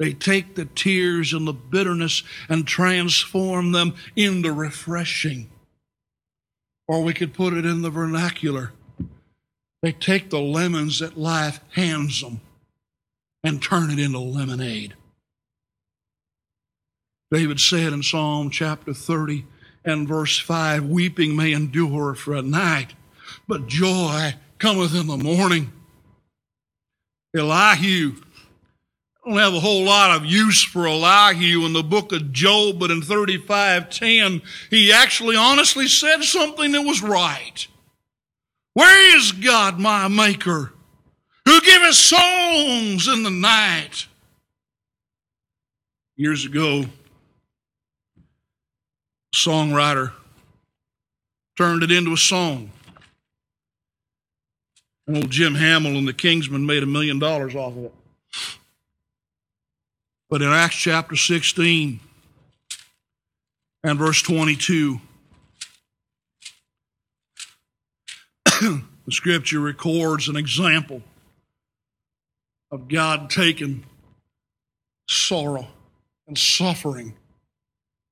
They 0.00 0.12
take 0.12 0.56
the 0.56 0.64
tears 0.64 1.32
and 1.32 1.46
the 1.46 1.52
bitterness 1.52 2.24
and 2.48 2.66
transform 2.66 3.70
them 3.70 3.94
into 4.16 4.52
refreshing. 4.52 5.48
Or 6.88 7.04
we 7.04 7.14
could 7.14 7.32
put 7.32 7.52
it 7.52 7.64
in 7.64 7.82
the 7.82 7.90
vernacular 7.90 8.72
they 9.82 9.92
take 9.92 10.30
the 10.30 10.40
lemons 10.40 10.98
that 10.98 11.18
life 11.18 11.60
hands 11.72 12.20
them 12.20 12.40
and 13.42 13.62
turn 13.62 13.90
it 13.90 13.98
into 13.98 14.18
lemonade. 14.18 14.94
David 17.30 17.60
said 17.60 17.92
in 17.92 18.02
Psalm 18.02 18.50
chapter 18.50 18.92
30 18.92 19.46
and 19.84 20.06
verse 20.06 20.38
5 20.38 20.84
Weeping 20.84 21.34
may 21.34 21.52
endure 21.52 22.14
for 22.14 22.34
a 22.34 22.42
night, 22.42 22.94
but 23.48 23.68
joy 23.68 24.34
cometh 24.58 24.94
in 24.94 25.06
the 25.06 25.16
morning. 25.16 25.72
Elihu, 27.34 28.16
don't 29.24 29.36
have 29.36 29.54
a 29.54 29.60
whole 29.60 29.84
lot 29.84 30.16
of 30.16 30.24
use 30.24 30.62
for 30.62 30.86
Elihu 30.86 31.66
in 31.66 31.72
the 31.72 31.82
book 31.82 32.12
of 32.12 32.32
Job, 32.32 32.78
but 32.78 32.90
in 32.90 33.02
35:10, 33.02 34.42
he 34.70 34.92
actually 34.92 35.36
honestly 35.36 35.88
said 35.88 36.22
something 36.22 36.72
that 36.72 36.82
was 36.82 37.02
right. 37.02 37.66
Where 38.72 39.16
is 39.16 39.32
God, 39.32 39.78
my 39.78 40.08
Maker, 40.08 40.72
who 41.44 41.60
giveth 41.60 41.96
songs 41.96 43.08
in 43.08 43.22
the 43.22 43.30
night? 43.30 44.06
Years 46.16 46.44
ago, 46.44 46.86
a 48.16 49.36
songwriter 49.36 50.12
turned 51.56 51.82
it 51.82 51.90
into 51.90 52.12
a 52.12 52.16
song. 52.16 52.70
Old 55.08 55.30
Jim 55.30 55.56
Hamill 55.56 55.96
and 55.96 56.06
the 56.06 56.12
Kingsmen 56.12 56.64
made 56.64 56.82
a 56.82 56.86
million 56.86 57.18
dollars 57.18 57.54
off 57.54 57.76
of 57.76 57.84
it. 57.84 57.94
But 60.30 60.42
in 60.42 60.48
Acts 60.48 60.76
chapter 60.76 61.16
16 61.16 61.98
and 63.82 63.98
verse 63.98 64.22
22, 64.22 65.00
the 68.60 68.82
scripture 69.10 69.58
records 69.58 70.28
an 70.28 70.36
example 70.36 71.02
of 72.70 72.86
God 72.86 73.28
taking 73.28 73.84
sorrow 75.08 75.66
and 76.28 76.38
suffering 76.38 77.14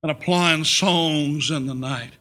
and 0.02 0.11
applying 0.11 0.64
songs 0.64 1.52
in 1.52 1.66
the 1.66 1.74
night. 1.74 2.14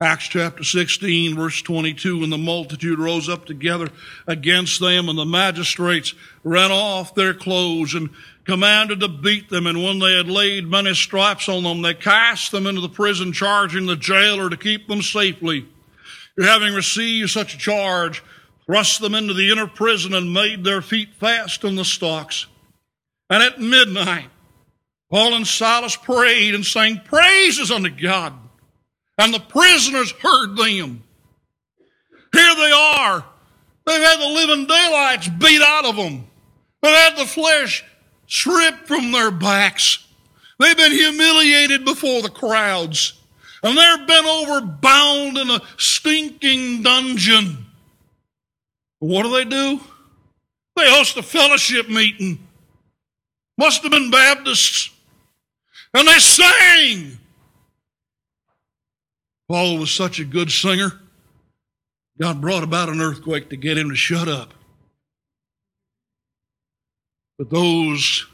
Acts 0.00 0.28
chapter 0.28 0.62
16, 0.62 1.34
verse 1.34 1.62
22, 1.62 2.22
and 2.22 2.30
the 2.30 2.36
multitude 2.36 2.98
rose 2.98 3.30
up 3.30 3.46
together 3.46 3.88
against 4.26 4.78
them, 4.78 5.08
and 5.08 5.18
the 5.18 5.24
magistrates 5.24 6.14
rent 6.44 6.70
off 6.70 7.14
their 7.14 7.32
clothes 7.32 7.94
and 7.94 8.10
commanded 8.44 9.00
to 9.00 9.08
beat 9.08 9.48
them. 9.48 9.66
And 9.66 9.82
when 9.82 9.98
they 9.98 10.14
had 10.14 10.28
laid 10.28 10.68
many 10.68 10.92
stripes 10.92 11.48
on 11.48 11.62
them, 11.62 11.80
they 11.80 11.94
cast 11.94 12.52
them 12.52 12.66
into 12.66 12.82
the 12.82 12.90
prison, 12.90 13.32
charging 13.32 13.86
the 13.86 13.96
jailer 13.96 14.50
to 14.50 14.56
keep 14.58 14.86
them 14.86 15.00
safely 15.00 15.66
who 16.36 16.42
having 16.42 16.74
received 16.74 17.30
such 17.30 17.54
a 17.54 17.58
charge, 17.58 18.22
thrust 18.66 19.00
them 19.00 19.14
into 19.14 19.34
the 19.34 19.50
inner 19.50 19.66
prison 19.66 20.14
and 20.14 20.32
made 20.32 20.64
their 20.64 20.82
feet 20.82 21.14
fast 21.14 21.64
in 21.64 21.76
the 21.76 21.84
stocks. 21.84 22.46
And 23.30 23.42
at 23.42 23.60
midnight, 23.60 24.28
Paul 25.10 25.34
and 25.34 25.46
Silas 25.46 25.96
prayed 25.96 26.54
and 26.54 26.64
sang 26.64 27.00
praises 27.00 27.70
unto 27.70 27.90
God. 27.90 28.34
And 29.18 29.32
the 29.32 29.40
prisoners 29.40 30.12
heard 30.12 30.56
them. 30.56 31.02
Here 32.32 32.54
they 32.54 32.72
are. 32.72 33.24
They've 33.86 34.02
had 34.02 34.20
the 34.20 34.26
living 34.26 34.66
daylights 34.66 35.28
beat 35.28 35.62
out 35.62 35.84
of 35.84 35.96
them. 35.96 36.26
They've 36.82 36.94
had 36.94 37.16
the 37.16 37.26
flesh 37.26 37.84
stripped 38.26 38.86
from 38.86 39.12
their 39.12 39.30
backs. 39.30 40.06
They've 40.58 40.76
been 40.76 40.92
humiliated 40.92 41.84
before 41.84 42.22
the 42.22 42.30
crowds 42.30 43.14
and 43.66 43.76
they're 43.76 44.06
bent 44.06 44.26
over 44.26 44.60
bound 44.60 45.36
in 45.38 45.50
a 45.50 45.60
stinking 45.76 46.82
dungeon. 46.82 47.66
What 49.00 49.24
do 49.24 49.32
they 49.32 49.44
do? 49.44 49.80
They 50.76 50.88
host 50.90 51.16
a 51.16 51.22
fellowship 51.22 51.88
meeting. 51.88 52.46
Must 53.58 53.82
have 53.82 53.90
been 53.90 54.10
Baptists. 54.10 54.90
And 55.94 56.06
they 56.06 56.18
sang. 56.18 57.18
Paul 59.48 59.78
was 59.78 59.90
such 59.90 60.18
a 60.18 60.24
good 60.24 60.50
singer. 60.50 60.92
God 62.20 62.40
brought 62.40 62.64
about 62.64 62.88
an 62.88 63.00
earthquake 63.00 63.50
to 63.50 63.56
get 63.56 63.78
him 63.78 63.90
to 63.90 63.96
shut 63.96 64.28
up. 64.28 64.54
But 67.38 67.50
those 67.50 68.26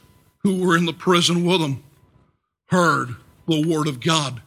who 0.43 0.65
were 0.65 0.77
in 0.77 0.87
the 0.87 0.93
prison 0.93 1.45
with 1.45 1.61
him 1.61 1.83
heard 2.67 3.17
the 3.47 3.67
word 3.67 3.89
of 3.89 4.01
God. 4.01 4.41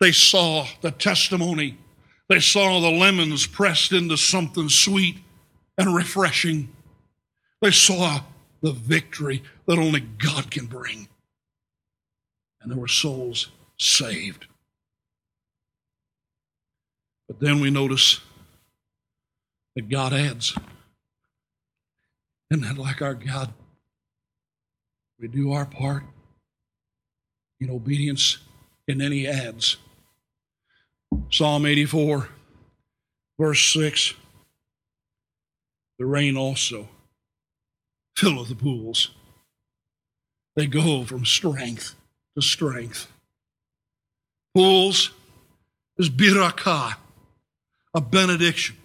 They 0.00 0.12
saw 0.12 0.66
the 0.82 0.90
testimony. 0.90 1.78
They 2.28 2.40
saw 2.40 2.80
the 2.80 2.90
lemons 2.90 3.46
pressed 3.46 3.92
into 3.92 4.16
something 4.16 4.68
sweet 4.68 5.18
and 5.78 5.94
refreshing. 5.94 6.68
They 7.62 7.70
saw 7.70 8.20
the 8.60 8.72
victory 8.72 9.42
that 9.66 9.78
only 9.78 10.00
God 10.00 10.50
can 10.50 10.66
bring. 10.66 11.08
And 12.60 12.70
there 12.70 12.78
were 12.78 12.88
souls 12.88 13.48
saved. 13.78 14.46
But 17.28 17.40
then 17.40 17.60
we 17.60 17.70
notice 17.70 18.20
that 19.74 19.88
God 19.88 20.12
adds. 20.12 20.56
Isn't 22.50 22.64
that 22.64 22.78
like 22.78 23.02
our 23.02 23.14
God? 23.14 23.52
We 25.18 25.28
do 25.28 25.52
our 25.52 25.66
part 25.66 26.04
in 27.60 27.70
obedience, 27.70 28.38
and 28.86 29.00
then 29.00 29.12
He 29.12 29.26
adds. 29.26 29.76
Psalm 31.30 31.66
84, 31.66 32.28
verse 33.38 33.72
6 33.72 34.14
The 35.98 36.06
rain 36.06 36.36
also 36.36 36.88
filleth 38.16 38.48
the 38.48 38.54
pools. 38.54 39.10
They 40.54 40.66
go 40.66 41.04
from 41.04 41.24
strength 41.24 41.94
to 42.34 42.42
strength. 42.42 43.08
Pools 44.54 45.10
is 45.98 46.08
birakah, 46.08 46.96
a 47.96 48.00
benediction, 48.00 48.76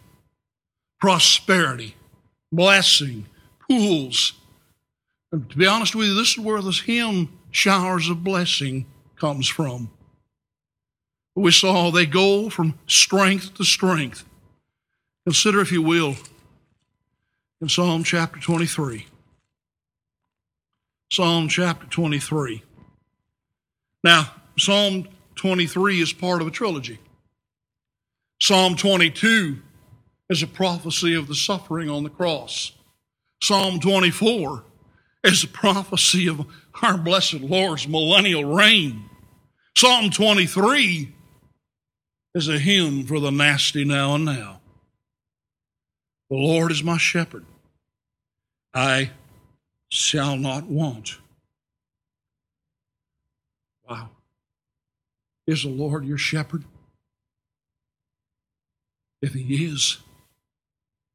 prosperity, 1.01 1.95
blessing, 2.49 3.25
pools. 3.67 4.33
And 5.33 5.49
to 5.49 5.57
be 5.57 5.67
honest 5.67 5.93
with 5.93 6.07
you, 6.07 6.15
this 6.15 6.31
is 6.31 6.39
where 6.39 6.61
this 6.61 6.79
hymn, 6.79 7.37
Showers 7.51 8.09
of 8.09 8.23
Blessing, 8.23 8.85
comes 9.17 9.49
from. 9.49 9.91
We 11.35 11.51
saw 11.51 11.91
they 11.91 12.05
go 12.05 12.49
from 12.49 12.79
strength 12.87 13.53
to 13.55 13.65
strength. 13.65 14.23
Consider, 15.25 15.59
if 15.59 15.73
you 15.73 15.81
will, 15.81 16.15
in 17.59 17.67
Psalm 17.67 18.05
chapter 18.05 18.39
23. 18.39 19.07
Psalm 21.11 21.49
chapter 21.49 21.85
23. 21.85 22.63
Now, 24.05 24.31
Psalm 24.57 25.09
23 25.35 26.01
is 26.01 26.13
part 26.13 26.41
of 26.41 26.47
a 26.47 26.51
trilogy. 26.51 26.99
Psalm 28.41 28.75
22 28.75 29.61
is 30.31 30.41
a 30.41 30.47
prophecy 30.47 31.13
of 31.13 31.27
the 31.27 31.35
suffering 31.35 31.91
on 31.91 32.01
the 32.01 32.09
cross. 32.09 32.71
Psalm 33.43 33.79
24 33.79 34.63
is 35.23 35.43
a 35.43 35.47
prophecy 35.47 36.27
of 36.27 36.47
our 36.81 36.97
blessed 36.97 37.41
Lord's 37.41 37.87
millennial 37.87 38.43
reign. 38.43 39.07
Psalm 39.77 40.09
23 40.09 41.13
is 42.33 42.49
a 42.49 42.57
hymn 42.57 43.05
for 43.05 43.19
the 43.19 43.29
nasty 43.29 43.85
now 43.85 44.15
and 44.15 44.25
now. 44.25 44.59
The 46.31 46.37
Lord 46.37 46.71
is 46.71 46.83
my 46.83 46.97
shepherd. 46.97 47.45
I 48.73 49.11
shall 49.89 50.35
not 50.35 50.63
want. 50.63 51.19
Wow. 53.87 54.09
Is 55.45 55.61
the 55.61 55.69
Lord 55.69 56.05
your 56.05 56.17
shepherd? 56.17 56.63
If 59.21 59.33
he 59.33 59.65
is, 59.65 59.97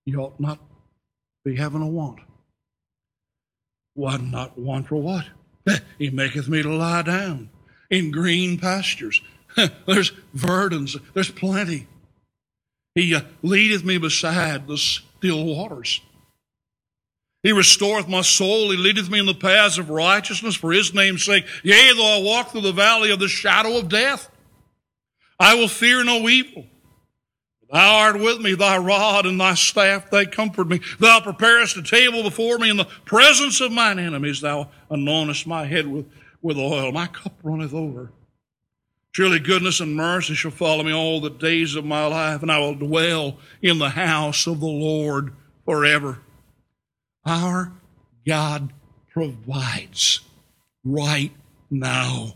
you 0.04 0.20
ought 0.20 0.38
not 0.38 0.60
be 1.44 1.56
having 1.56 1.82
a 1.82 1.86
want. 1.86 2.20
Why 3.94 4.18
not 4.18 4.58
want 4.58 4.88
for 4.88 4.96
what? 4.96 5.26
He 5.98 6.10
maketh 6.10 6.48
me 6.48 6.62
to 6.62 6.72
lie 6.72 7.02
down 7.02 7.50
in 7.90 8.10
green 8.10 8.58
pastures. 8.58 9.20
there's 9.86 10.12
verdance, 10.32 10.96
there's 11.14 11.30
plenty. 11.30 11.88
He 12.94 13.14
uh, 13.14 13.22
leadeth 13.42 13.84
me 13.84 13.98
beside 13.98 14.68
the 14.68 14.78
still 14.78 15.44
waters. 15.44 16.00
He 17.42 17.52
restoreth 17.52 18.08
my 18.08 18.22
soul. 18.22 18.70
He 18.70 18.76
leadeth 18.76 19.08
me 19.08 19.20
in 19.20 19.26
the 19.26 19.34
paths 19.34 19.78
of 19.78 19.90
righteousness 19.90 20.56
for 20.56 20.72
his 20.72 20.92
name's 20.94 21.24
sake. 21.24 21.46
Yea, 21.62 21.92
though 21.94 22.18
I 22.18 22.22
walk 22.22 22.50
through 22.50 22.62
the 22.62 22.72
valley 22.72 23.10
of 23.10 23.20
the 23.20 23.28
shadow 23.28 23.76
of 23.76 23.88
death, 23.88 24.28
I 25.38 25.54
will 25.54 25.68
fear 25.68 26.02
no 26.02 26.28
evil. 26.28 26.66
Thou 27.70 27.96
art 27.96 28.20
with 28.20 28.40
me, 28.40 28.54
thy 28.54 28.78
rod 28.78 29.26
and 29.26 29.40
thy 29.40 29.54
staff, 29.54 30.10
they 30.10 30.24
comfort 30.26 30.68
me. 30.68 30.80
Thou 31.00 31.20
preparest 31.20 31.76
a 31.76 31.82
table 31.82 32.22
before 32.22 32.58
me 32.58 32.70
in 32.70 32.76
the 32.76 32.88
presence 33.04 33.60
of 33.60 33.72
mine 33.72 33.98
enemies. 33.98 34.40
Thou 34.40 34.70
anointest 34.90 35.46
my 35.46 35.66
head 35.66 35.88
with, 35.88 36.06
with 36.42 36.58
oil. 36.58 36.92
My 36.92 37.08
cup 37.08 37.34
runneth 37.42 37.74
over. 37.74 38.12
Surely 39.12 39.40
goodness 39.40 39.80
and 39.80 39.96
mercy 39.96 40.34
shall 40.34 40.50
follow 40.50 40.84
me 40.84 40.92
all 40.92 41.20
the 41.20 41.30
days 41.30 41.74
of 41.74 41.84
my 41.84 42.06
life, 42.06 42.42
and 42.42 42.52
I 42.52 42.58
will 42.58 42.74
dwell 42.74 43.38
in 43.62 43.78
the 43.78 43.88
house 43.88 44.46
of 44.46 44.60
the 44.60 44.66
Lord 44.66 45.32
forever. 45.64 46.20
Our 47.24 47.72
God 48.26 48.72
provides 49.08 50.20
right 50.84 51.32
now 51.70 52.34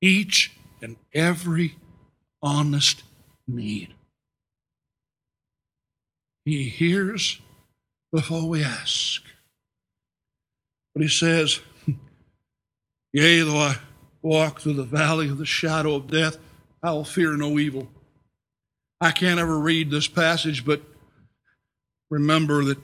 each 0.00 0.52
and 0.82 0.96
every 1.12 1.76
honest 2.42 3.02
need. 3.46 3.94
He 6.44 6.64
hears 6.64 7.40
before 8.12 8.48
we 8.48 8.62
ask. 8.62 9.22
But 10.94 11.02
he 11.02 11.08
says, 11.08 11.60
Yea, 13.12 13.40
though 13.40 13.58
I 13.58 13.76
walk 14.22 14.60
through 14.60 14.74
the 14.74 14.84
valley 14.84 15.28
of 15.28 15.38
the 15.38 15.46
shadow 15.46 15.94
of 15.94 16.10
death, 16.10 16.38
I 16.82 16.92
will 16.92 17.04
fear 17.04 17.36
no 17.36 17.58
evil. 17.58 17.88
I 19.00 19.10
can't 19.10 19.40
ever 19.40 19.58
read 19.58 19.90
this 19.90 20.06
passage, 20.06 20.64
but 20.64 20.82
remember 22.10 22.64
that 22.64 22.78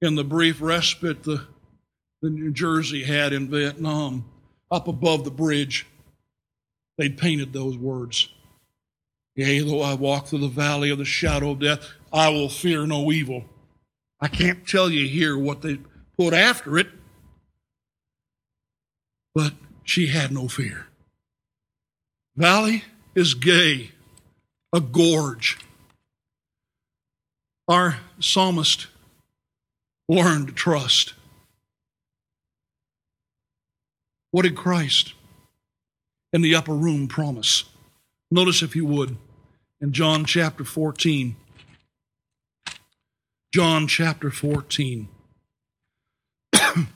in 0.00 0.14
the 0.14 0.24
brief 0.24 0.60
respite 0.60 1.22
the, 1.22 1.46
the 2.20 2.30
New 2.30 2.52
Jersey 2.52 3.04
had 3.04 3.32
in 3.32 3.50
Vietnam, 3.50 4.24
up 4.70 4.88
above 4.88 5.24
the 5.24 5.30
bridge, 5.30 5.86
they'd 6.98 7.16
painted 7.16 7.52
those 7.52 7.76
words. 7.76 8.28
Yea, 9.36 9.60
though 9.60 9.82
I 9.82 9.94
walk 9.94 10.26
through 10.26 10.40
the 10.40 10.48
valley 10.48 10.90
of 10.90 10.98
the 10.98 11.04
shadow 11.04 11.50
of 11.52 11.60
death, 11.60 11.80
I 12.14 12.28
will 12.28 12.48
fear 12.48 12.86
no 12.86 13.10
evil. 13.10 13.44
I 14.20 14.28
can't 14.28 14.66
tell 14.68 14.88
you 14.88 15.08
here 15.08 15.36
what 15.36 15.62
they 15.62 15.80
put 16.16 16.32
after 16.32 16.78
it, 16.78 16.86
but 19.34 19.52
she 19.82 20.06
had 20.06 20.30
no 20.30 20.46
fear. 20.46 20.86
Valley 22.36 22.84
is 23.16 23.34
gay, 23.34 23.90
a 24.72 24.80
gorge. 24.80 25.58
Our 27.66 27.98
psalmist 28.20 28.86
learned 30.08 30.48
to 30.48 30.54
trust. 30.54 31.14
What 34.30 34.42
did 34.42 34.56
Christ 34.56 35.14
in 36.32 36.42
the 36.42 36.54
upper 36.54 36.74
room 36.74 37.08
promise? 37.08 37.64
Notice, 38.30 38.62
if 38.62 38.76
you 38.76 38.84
would, 38.86 39.16
in 39.80 39.92
John 39.92 40.24
chapter 40.24 40.64
14. 40.64 41.34
John 43.54 43.86
chapter 43.86 44.32
14. 44.32 45.06
in 46.58 46.88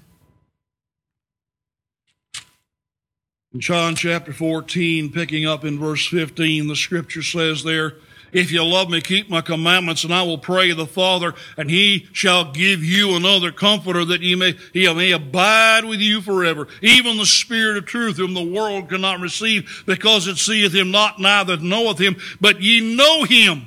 John 3.59 3.95
chapter 3.95 4.33
14, 4.33 5.13
picking 5.13 5.47
up 5.47 5.65
in 5.65 5.79
verse 5.79 6.05
15, 6.09 6.67
the 6.67 6.75
scripture 6.75 7.23
says 7.23 7.63
there, 7.63 7.95
if 8.33 8.51
you 8.51 8.65
love 8.65 8.91
me, 8.91 9.01
keep 9.01 9.31
my 9.31 9.41
commandments, 9.41 10.03
and 10.03 10.13
I 10.13 10.23
will 10.23 10.37
pray 10.37 10.73
the 10.73 10.85
Father, 10.85 11.33
and 11.57 11.71
he 11.71 12.09
shall 12.13 12.51
give 12.51 12.83
you 12.83 13.15
another 13.15 13.53
comforter 13.53 14.05
that 14.07 14.23
he 14.23 14.35
may, 14.35 14.57
he 14.73 14.93
may 14.93 15.13
abide 15.13 15.85
with 15.85 16.01
you 16.01 16.21
forever. 16.21 16.67
Even 16.83 17.19
the 17.19 17.27
Spirit 17.27 17.77
of 17.77 17.87
truth, 17.87 18.17
whom 18.17 18.35
the 18.35 18.43
world 18.43 18.89
cannot 18.89 19.21
receive, 19.21 19.85
because 19.87 20.27
it 20.27 20.39
seeth 20.39 20.75
him 20.75 20.91
not, 20.91 21.21
neither 21.21 21.57
knoweth 21.57 22.01
him, 22.01 22.17
but 22.41 22.61
ye 22.61 22.97
know 22.97 23.23
him. 23.23 23.67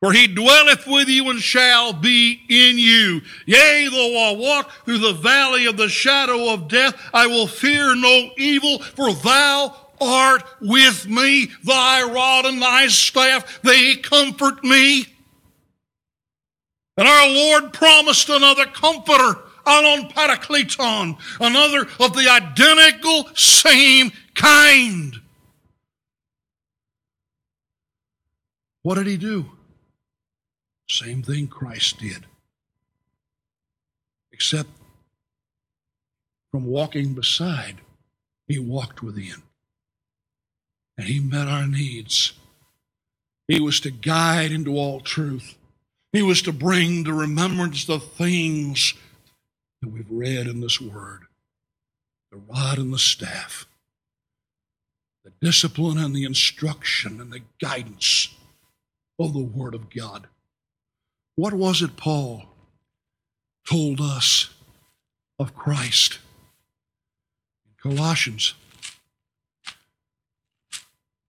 For 0.00 0.12
he 0.12 0.28
dwelleth 0.28 0.86
with 0.86 1.08
you 1.08 1.28
and 1.28 1.40
shall 1.40 1.92
be 1.92 2.40
in 2.48 2.78
you. 2.78 3.20
Yea, 3.46 3.88
though 3.90 4.30
I 4.30 4.36
walk 4.36 4.70
through 4.84 4.98
the 4.98 5.12
valley 5.12 5.66
of 5.66 5.76
the 5.76 5.88
shadow 5.88 6.52
of 6.52 6.68
death, 6.68 6.94
I 7.12 7.26
will 7.26 7.48
fear 7.48 7.96
no 7.96 8.30
evil, 8.36 8.78
for 8.78 9.12
thou 9.12 9.74
art 10.00 10.44
with 10.60 11.08
me, 11.08 11.50
thy 11.64 12.02
rod 12.04 12.46
and 12.46 12.62
thy 12.62 12.86
staff, 12.86 13.60
they 13.62 13.96
comfort 13.96 14.62
me. 14.62 15.06
And 16.96 17.08
our 17.08 17.28
Lord 17.28 17.72
promised 17.72 18.28
another 18.28 18.66
comforter, 18.66 19.40
allon 19.66 20.10
parakleton, 20.10 21.16
another 21.40 21.88
of 21.98 22.14
the 22.14 22.28
identical 22.28 23.28
same 23.34 24.12
kind. 24.34 25.16
What 28.82 28.94
did 28.94 29.08
he 29.08 29.16
do? 29.16 29.57
Same 30.90 31.22
thing 31.22 31.48
Christ 31.48 31.98
did. 31.98 32.26
Except 34.32 34.68
from 36.50 36.66
walking 36.66 37.14
beside, 37.14 37.78
he 38.46 38.58
walked 38.58 39.02
within. 39.02 39.42
And 40.96 41.06
he 41.06 41.20
met 41.20 41.46
our 41.46 41.66
needs. 41.66 42.32
He 43.46 43.60
was 43.60 43.80
to 43.80 43.90
guide 43.90 44.50
into 44.50 44.76
all 44.76 45.00
truth. 45.00 45.56
He 46.12 46.22
was 46.22 46.42
to 46.42 46.52
bring 46.52 47.04
to 47.04 47.12
remembrance 47.12 47.84
the 47.84 48.00
things 48.00 48.94
that 49.82 49.90
we've 49.90 50.10
read 50.10 50.46
in 50.46 50.60
this 50.60 50.80
word 50.80 51.22
the 52.30 52.36
rod 52.36 52.78
and 52.78 52.92
the 52.92 52.98
staff, 52.98 53.66
the 55.24 55.32
discipline 55.40 55.96
and 55.96 56.14
the 56.14 56.24
instruction 56.24 57.22
and 57.22 57.32
the 57.32 57.40
guidance 57.58 58.34
of 59.18 59.32
the 59.32 59.38
Word 59.38 59.74
of 59.74 59.88
God. 59.88 60.26
What 61.38 61.54
was 61.54 61.82
it 61.82 61.96
Paul 61.96 62.46
told 63.64 64.00
us 64.00 64.50
of 65.38 65.54
Christ? 65.54 66.18
In 67.64 67.94
Colossians, 67.94 68.54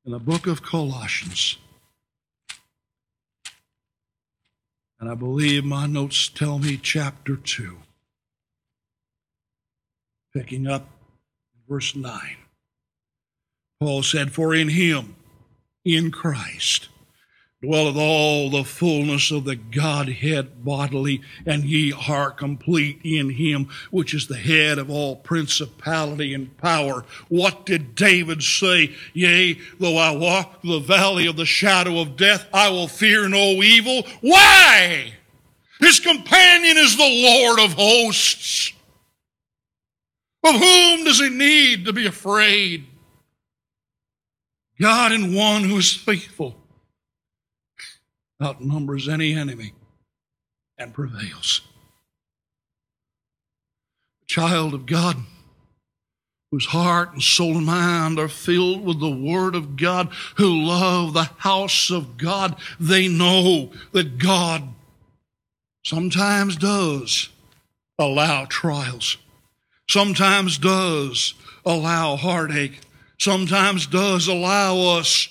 in 0.03 0.11
the 0.11 0.17
book 0.17 0.47
of 0.47 0.63
Colossians, 0.63 1.57
and 4.99 5.11
I 5.11 5.13
believe 5.13 5.63
my 5.63 5.85
notes 5.85 6.27
tell 6.27 6.57
me 6.57 6.77
chapter 6.81 7.35
2, 7.35 7.77
picking 10.33 10.65
up 10.65 10.87
verse 11.69 11.95
9. 11.95 12.19
Paul 13.79 14.01
said, 14.01 14.31
For 14.31 14.55
in 14.55 14.69
him, 14.69 15.17
in 15.85 16.09
Christ, 16.09 16.89
dwelleth 17.61 17.97
all 17.97 18.49
the 18.49 18.63
fullness 18.63 19.31
of 19.31 19.43
the 19.43 19.55
Godhead 19.57 20.63
bodily, 20.63 21.21
and 21.45 21.65
ye 21.65 21.91
are 21.91 22.31
complete 22.31 23.01
in 23.03 23.31
him, 23.31 23.67
which 23.91 24.13
is 24.13 24.27
the 24.27 24.37
head 24.37 24.77
of 24.77 24.89
all 24.89 25.17
principality 25.17 26.33
and 26.33 26.55
power. 26.57 27.03
What 27.27 27.65
did 27.65 27.95
David 27.95 28.43
say? 28.43 28.95
Yea, 29.13 29.59
though 29.77 29.97
I 29.97 30.11
walk 30.11 30.61
the 30.61 30.79
valley 30.79 31.27
of 31.27 31.35
the 31.35 31.45
shadow 31.45 31.99
of 31.99 32.15
death, 32.15 32.47
I 32.53 32.69
will 32.69 32.87
fear 32.87 33.27
no 33.27 33.61
evil. 33.61 34.03
Why? 34.21 35.15
His 35.81 35.99
companion 35.99 36.77
is 36.77 36.95
the 36.95 37.03
Lord 37.03 37.59
of 37.59 37.73
hosts. 37.73 38.71
Of 40.45 40.55
whom 40.55 41.03
does 41.03 41.19
he 41.19 41.27
need 41.27 41.85
to 41.85 41.93
be 41.93 42.05
afraid? 42.05 42.85
God 44.79 45.11
and 45.11 45.35
one 45.35 45.65
who 45.65 45.77
is 45.77 45.93
faithful 45.93 46.55
outnumbers 48.41 49.07
any 49.09 49.33
enemy 49.33 49.73
and 50.77 50.93
prevails. 50.93 51.61
Child 54.27 54.73
of 54.73 54.85
God, 54.85 55.17
whose 56.51 56.67
heart 56.67 57.13
and 57.13 57.21
soul 57.21 57.57
and 57.57 57.65
mind 57.65 58.19
are 58.19 58.27
filled 58.27 58.85
with 58.85 58.99
the 58.99 59.09
Word 59.09 59.55
of 59.55 59.75
God, 59.75 60.09
who 60.35 60.63
love 60.63 61.13
the 61.13 61.29
house 61.37 61.91
of 61.91 62.17
God, 62.17 62.55
they 62.79 63.07
know 63.07 63.71
that 63.91 64.17
God 64.17 64.69
sometimes 65.83 66.55
does 66.55 67.29
allow 67.97 68.45
trials, 68.45 69.17
sometimes 69.89 70.57
does 70.57 71.33
allow 71.65 72.15
heartache, 72.15 72.79
sometimes 73.17 73.85
does 73.87 74.27
allow 74.27 74.97
us 74.97 75.29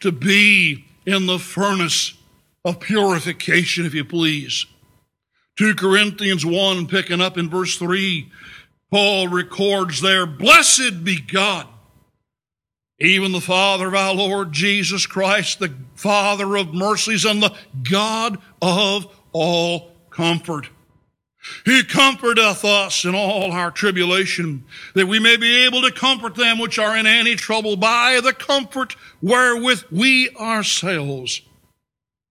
to 0.00 0.10
be 0.10 0.84
in 1.06 1.26
the 1.26 1.38
furnace 1.38 2.17
of 2.64 2.80
purification, 2.80 3.86
if 3.86 3.94
you 3.94 4.04
please. 4.04 4.66
2 5.56 5.74
Corinthians 5.74 6.46
1, 6.46 6.86
picking 6.86 7.20
up 7.20 7.36
in 7.36 7.50
verse 7.50 7.76
3, 7.76 8.30
Paul 8.90 9.28
records 9.28 10.00
there, 10.00 10.24
Blessed 10.24 11.02
be 11.04 11.20
God, 11.20 11.66
even 13.00 13.32
the 13.32 13.40
Father 13.40 13.88
of 13.88 13.94
our 13.94 14.14
Lord 14.14 14.52
Jesus 14.52 15.06
Christ, 15.06 15.58
the 15.58 15.74
Father 15.94 16.56
of 16.56 16.72
mercies 16.72 17.24
and 17.24 17.42
the 17.42 17.54
God 17.90 18.38
of 18.62 19.12
all 19.32 19.92
comfort. 20.10 20.68
He 21.64 21.82
comforteth 21.82 22.64
us 22.64 23.04
in 23.04 23.14
all 23.14 23.52
our 23.52 23.70
tribulation, 23.70 24.64
that 24.94 25.06
we 25.06 25.18
may 25.18 25.36
be 25.36 25.64
able 25.64 25.82
to 25.82 25.92
comfort 25.92 26.34
them 26.34 26.58
which 26.58 26.78
are 26.78 26.96
in 26.96 27.06
any 27.06 27.36
trouble 27.36 27.76
by 27.76 28.20
the 28.22 28.32
comfort 28.32 28.96
wherewith 29.22 29.84
we 29.90 30.30
ourselves 30.36 31.40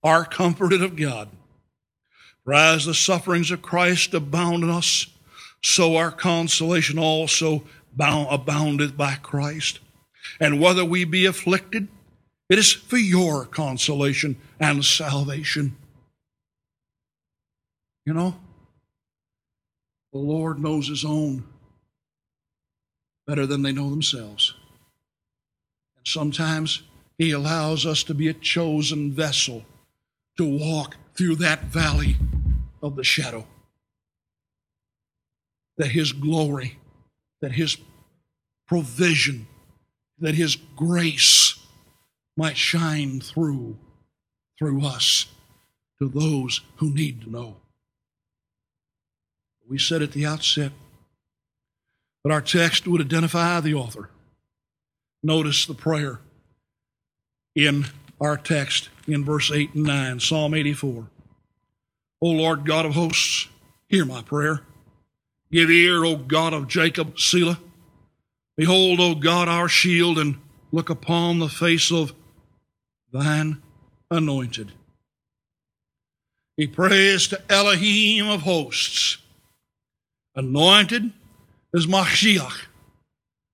are 0.04 0.26
comforted 0.26 0.84
of 0.84 0.96
God. 0.96 1.30
For 2.44 2.54
as 2.54 2.86
the 2.86 2.94
sufferings 2.94 3.52
of 3.52 3.62
Christ 3.62 4.14
abound 4.14 4.64
in 4.64 4.70
us, 4.70 5.08
so 5.62 5.98
our 5.98 6.12
consolation 6.12 6.98
also 6.98 7.64
aboundeth 8.00 8.96
by 8.96 9.16
Christ. 9.16 9.80
And 10.40 10.62
whether 10.62 10.86
we 10.86 11.04
be 11.04 11.26
afflicted, 11.26 11.88
it 12.50 12.58
is 12.58 12.72
for 12.72 12.98
your 12.98 13.46
consolation 13.46 14.38
and 14.60 14.86
salvation. 14.86 15.76
You 18.06 18.14
know, 18.14 18.36
the 20.14 20.20
Lord 20.20 20.60
knows 20.60 20.88
His 20.88 21.04
own 21.04 21.44
better 23.26 23.46
than 23.46 23.62
they 23.62 23.74
know 23.74 23.90
themselves. 23.90 24.54
And 25.98 26.08
sometimes 26.08 26.84
He 27.18 27.32
allows 27.32 27.86
us 27.86 28.04
to 28.04 28.14
be 28.14 28.30
a 28.30 28.34
chosen 28.34 29.12
vessel 29.12 29.66
to 30.38 30.46
walk 30.46 30.96
through 31.16 31.36
that 31.36 31.64
valley 31.64 32.18
of 32.82 32.96
the 32.96 33.04
shadow. 33.04 33.46
That 35.78 35.90
His 35.90 36.12
glory, 36.12 36.80
that 37.42 37.54
His 37.54 37.78
provision, 38.68 39.48
that 40.20 40.36
His 40.36 40.56
grace 40.76 41.60
might 42.36 42.58
shine 42.58 43.20
through, 43.20 43.78
through 44.58 44.86
us 44.86 45.26
to 46.00 46.08
those 46.08 46.62
who 46.78 46.94
need 46.94 47.22
to 47.22 47.32
know. 47.32 47.58
We 49.68 49.78
said 49.78 50.02
at 50.02 50.14
the 50.14 50.26
outset 50.26 50.72
that 52.24 52.32
our 52.32 52.42
text 52.42 52.88
would 52.88 53.02
identify 53.02 53.60
the 53.60 53.74
author. 53.74 54.10
Notice 55.22 55.66
the 55.66 55.74
prayer 55.74 56.22
in 57.54 57.88
our 58.20 58.38
text 58.38 58.90
in 59.08 59.24
verse 59.24 59.52
8 59.52 59.76
and 59.76 59.84
9, 59.84 60.20
Psalm 60.20 60.54
84. 60.54 61.08
O 62.22 62.28
Lord 62.28 62.66
God 62.66 62.86
of 62.86 62.94
hosts, 62.94 63.48
hear 63.88 64.06
my 64.06 64.22
prayer. 64.22 64.62
Give 65.52 65.70
ear, 65.70 66.04
O 66.04 66.16
God 66.16 66.54
of 66.54 66.68
Jacob, 66.68 67.20
Selah. 67.20 67.60
Behold, 68.56 69.00
O 69.00 69.16
God, 69.16 69.48
our 69.48 69.70
shield, 69.70 70.18
and 70.18 70.38
look 70.72 70.90
upon 70.90 71.40
the 71.40 71.48
face 71.48 71.92
of 71.92 72.14
thine 73.12 73.62
anointed. 74.10 74.74
He 76.58 76.68
prays 76.68 77.28
to 77.28 77.42
Elohim 77.52 78.28
of 78.28 78.42
hosts. 78.42 79.20
Anointed 80.36 81.12
as 81.74 81.86
Mashiach, 81.86 82.66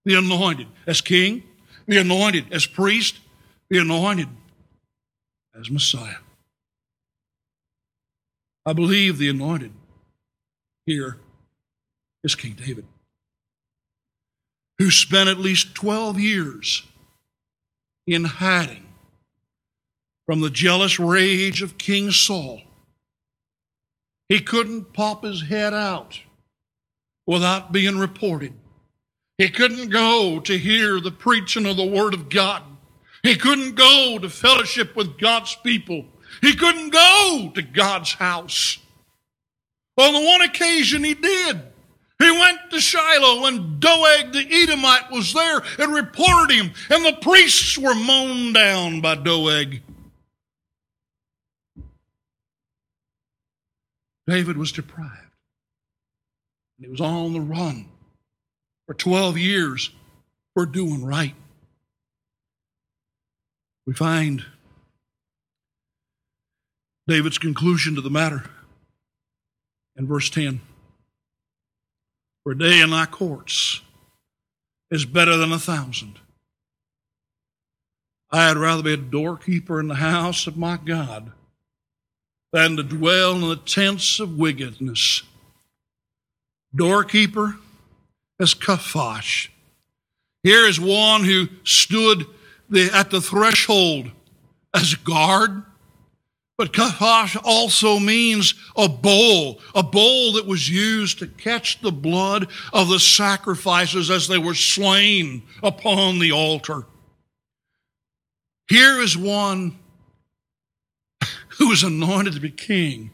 the 0.06 0.16
anointed 0.16 0.68
as 0.88 1.02
king, 1.02 1.44
the 1.86 1.98
anointed 1.98 2.52
as 2.52 2.66
priest, 2.66 3.20
the 3.70 3.78
anointed 3.78 4.28
as 5.60 5.70
Messiah. 5.70 6.18
I 8.66 8.74
believe 8.74 9.18
the 9.18 9.30
anointed 9.30 9.72
here 10.86 11.18
is 12.24 12.36
King 12.36 12.54
David, 12.54 12.86
who 14.80 14.90
spent 14.90 15.30
at 15.30 15.38
least 15.38 15.76
12 15.76 16.20
years 16.20 16.84
in 18.08 18.24
hiding 18.24 18.86
from 20.26 20.42
the 20.42 20.50
jealous 20.50 21.00
rage 21.00 21.62
of 21.62 21.78
King 21.78 22.12
Saul. 22.12 22.62
He 24.30 24.40
couldn't 24.40 24.94
pop 24.94 25.24
his 25.24 25.44
head 25.44 25.74
out 25.74 26.20
without 27.28 27.72
being 27.72 27.98
reported. 27.98 28.54
He 29.38 29.50
couldn't 29.50 29.90
go 29.90 30.40
to 30.40 30.58
hear 30.58 31.00
the 31.00 31.12
preaching 31.12 31.66
of 31.66 31.76
the 31.76 31.86
Word 31.86 32.14
of 32.14 32.30
God 32.30 32.64
he 33.24 33.36
couldn't 33.36 33.76
go 33.76 34.20
to 34.22 34.30
fellowship 34.30 34.96
with 34.96 35.18
God's 35.18 35.56
people. 35.56 36.06
He 36.42 36.56
couldn't 36.56 36.90
go 36.92 37.52
to 37.56 37.62
God's 37.62 38.14
house. 38.14 38.78
On 39.98 40.14
the 40.14 40.28
one 40.28 40.42
occasion 40.42 41.04
he 41.04 41.14
did. 41.14 41.62
He 42.20 42.32
went 42.32 42.60
to 42.72 42.80
Shiloh 42.80 43.46
and 43.48 43.80
Doeg 43.80 44.32
the 44.32 44.48
Edomite 44.50 45.12
was 45.12 45.34
there 45.34 45.62
and 45.80 45.94
reported 45.94 46.54
him, 46.54 46.72
and 46.90 47.04
the 47.04 47.18
priests 47.22 47.78
were 47.78 47.96
mown 47.96 48.54
down 48.54 49.02
by 49.02 49.16
Doeg. 49.16 49.82
David 54.26 54.58
was 54.58 54.72
deprived 54.72 55.24
he 56.84 56.90
was 56.90 57.02
on 57.02 57.34
the 57.34 57.42
run 57.42 57.86
for 58.86 58.94
12 58.94 59.38
years 59.38 59.90
for 60.54 60.66
doing 60.66 61.06
right. 61.06 61.36
We 63.86 63.94
find 63.94 64.46
David's 67.08 67.38
conclusion 67.38 67.96
to 67.96 68.02
the 68.02 68.10
matter 68.10 68.44
in 69.98 70.08
verse 70.08 70.30
10 70.30 70.62
For 72.44 72.54
a 72.54 72.58
day 72.58 72.80
in 72.80 72.92
thy 72.92 73.06
courts 73.06 73.82
is 74.90 75.06
better 75.06 75.36
than 75.36 75.52
a 75.52 75.60
thousand. 75.60 76.20
I 78.32 78.48
had 78.48 78.58
rather 78.58 78.84
be 78.84 78.94
a 78.94 78.98
doorkeeper 78.98 79.80
in 79.80 79.88
the 79.88 79.96
house 79.96 80.48
of 80.48 80.58
my 80.58 80.78
God 80.78 81.32
than 82.52 82.78
to 82.78 82.84
dwell 82.84 83.34
in 83.36 83.42
the 83.42 83.56
tents 83.56 84.20
of 84.20 84.38
wickedness. 84.38 85.24
Doorkeeper 86.74 87.58
as 88.40 88.56
Kafash. 88.56 89.50
Here 90.42 90.66
is 90.68 90.80
one 90.80 91.24
who 91.26 91.48
stood 91.64 92.26
the, 92.74 92.90
at 92.92 93.12
the 93.12 93.22
threshold 93.22 94.12
as 94.74 94.96
guard. 94.96 95.64
But 96.58 96.74
kafash 96.74 97.40
also 97.44 98.00
means 98.00 98.56
a 98.76 98.90
bowl, 98.90 99.62
a 99.76 99.84
bowl 99.84 100.34
that 100.34 100.48
was 100.48 100.70
used 100.70 101.20
to 101.20 101.28
catch 101.28 101.82
the 101.82 101.92
blood 101.92 102.48
of 102.72 102.90
the 102.90 103.00
sacrifices 103.00 104.10
as 104.10 104.28
they 104.28 104.40
were 104.40 104.56
slain 104.56 105.44
upon 105.62 106.20
the 106.20 106.32
altar. 106.32 106.86
Here 108.68 109.00
is 109.00 109.16
one 109.16 109.78
who 111.60 111.70
was 111.70 111.84
anointed 111.84 112.34
to 112.34 112.40
be 112.40 112.50
king 112.50 113.12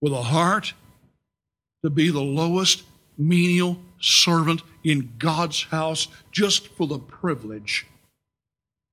with 0.00 0.12
a 0.12 0.22
heart 0.22 0.72
to 1.84 1.90
be 1.90 2.10
the 2.10 2.20
lowest 2.20 2.82
menial 3.16 3.78
servant 4.00 4.62
in 4.82 5.12
God's 5.18 5.64
house 5.64 6.08
just 6.32 6.68
for 6.68 6.86
the 6.86 6.98
privilege 6.98 7.86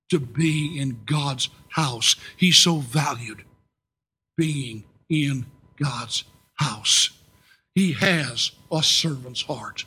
to 0.10 0.20
be 0.20 0.80
in 0.80 1.00
God's 1.06 1.50
house. 1.70 2.16
He 2.38 2.52
so 2.52 2.78
valued 2.78 3.44
being 4.38 4.84
in 5.10 5.46
God's 5.82 6.24
house. 6.56 7.10
He 7.74 7.94
has 7.94 8.52
a 8.72 8.82
servant's 8.84 9.42
heart. 9.44 9.86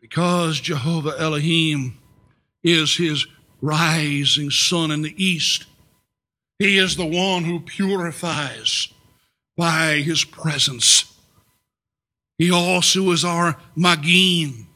Because 0.00 0.60
Jehovah 0.60 1.14
Elohim 1.18 1.98
is 2.62 2.96
his 2.96 3.26
rising 3.60 4.50
sun 4.50 4.90
in 4.90 5.02
the 5.02 5.14
east, 5.22 5.66
he 6.58 6.78
is 6.78 6.96
the 6.96 7.06
one 7.06 7.44
who 7.44 7.60
purifies 7.60 8.88
by 9.56 9.96
his 9.96 10.24
presence. 10.24 11.04
He 12.38 12.50
also 12.50 13.10
is 13.10 13.24
our 13.24 13.58
magin, 13.76 14.66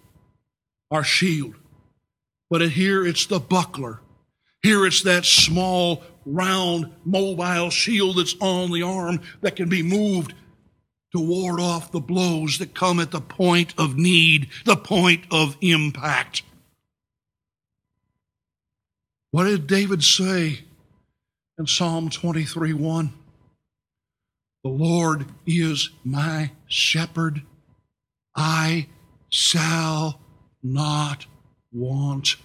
our 0.90 1.04
shield. 1.04 1.54
But 2.48 2.70
here 2.70 3.06
it's 3.06 3.26
the 3.26 3.40
buckler. 3.40 4.00
Here 4.62 4.86
it's 4.86 5.02
that 5.02 5.24
small, 5.24 6.02
round, 6.24 6.92
mobile 7.04 7.70
shield 7.70 8.18
that's 8.18 8.36
on 8.40 8.72
the 8.72 8.82
arm 8.82 9.20
that 9.40 9.56
can 9.56 9.68
be 9.68 9.82
moved 9.82 10.34
to 11.14 11.20
ward 11.20 11.60
off 11.60 11.92
the 11.92 12.00
blows 12.00 12.58
that 12.58 12.74
come 12.74 13.00
at 13.00 13.10
the 13.10 13.20
point 13.20 13.74
of 13.78 13.96
need, 13.96 14.48
the 14.64 14.76
point 14.76 15.24
of 15.30 15.56
impact. 15.60 16.42
What 19.30 19.44
did 19.44 19.66
David 19.66 20.02
say 20.02 20.60
in 21.58 21.66
Psalm 21.66 22.10
23 22.10 22.72
1? 22.72 23.12
The 24.64 24.70
Lord 24.70 25.26
is 25.46 25.90
my 26.04 26.50
shepherd. 26.66 27.42
I 28.34 28.88
shall 29.28 30.20
not 30.62 31.26
want. 31.72 32.36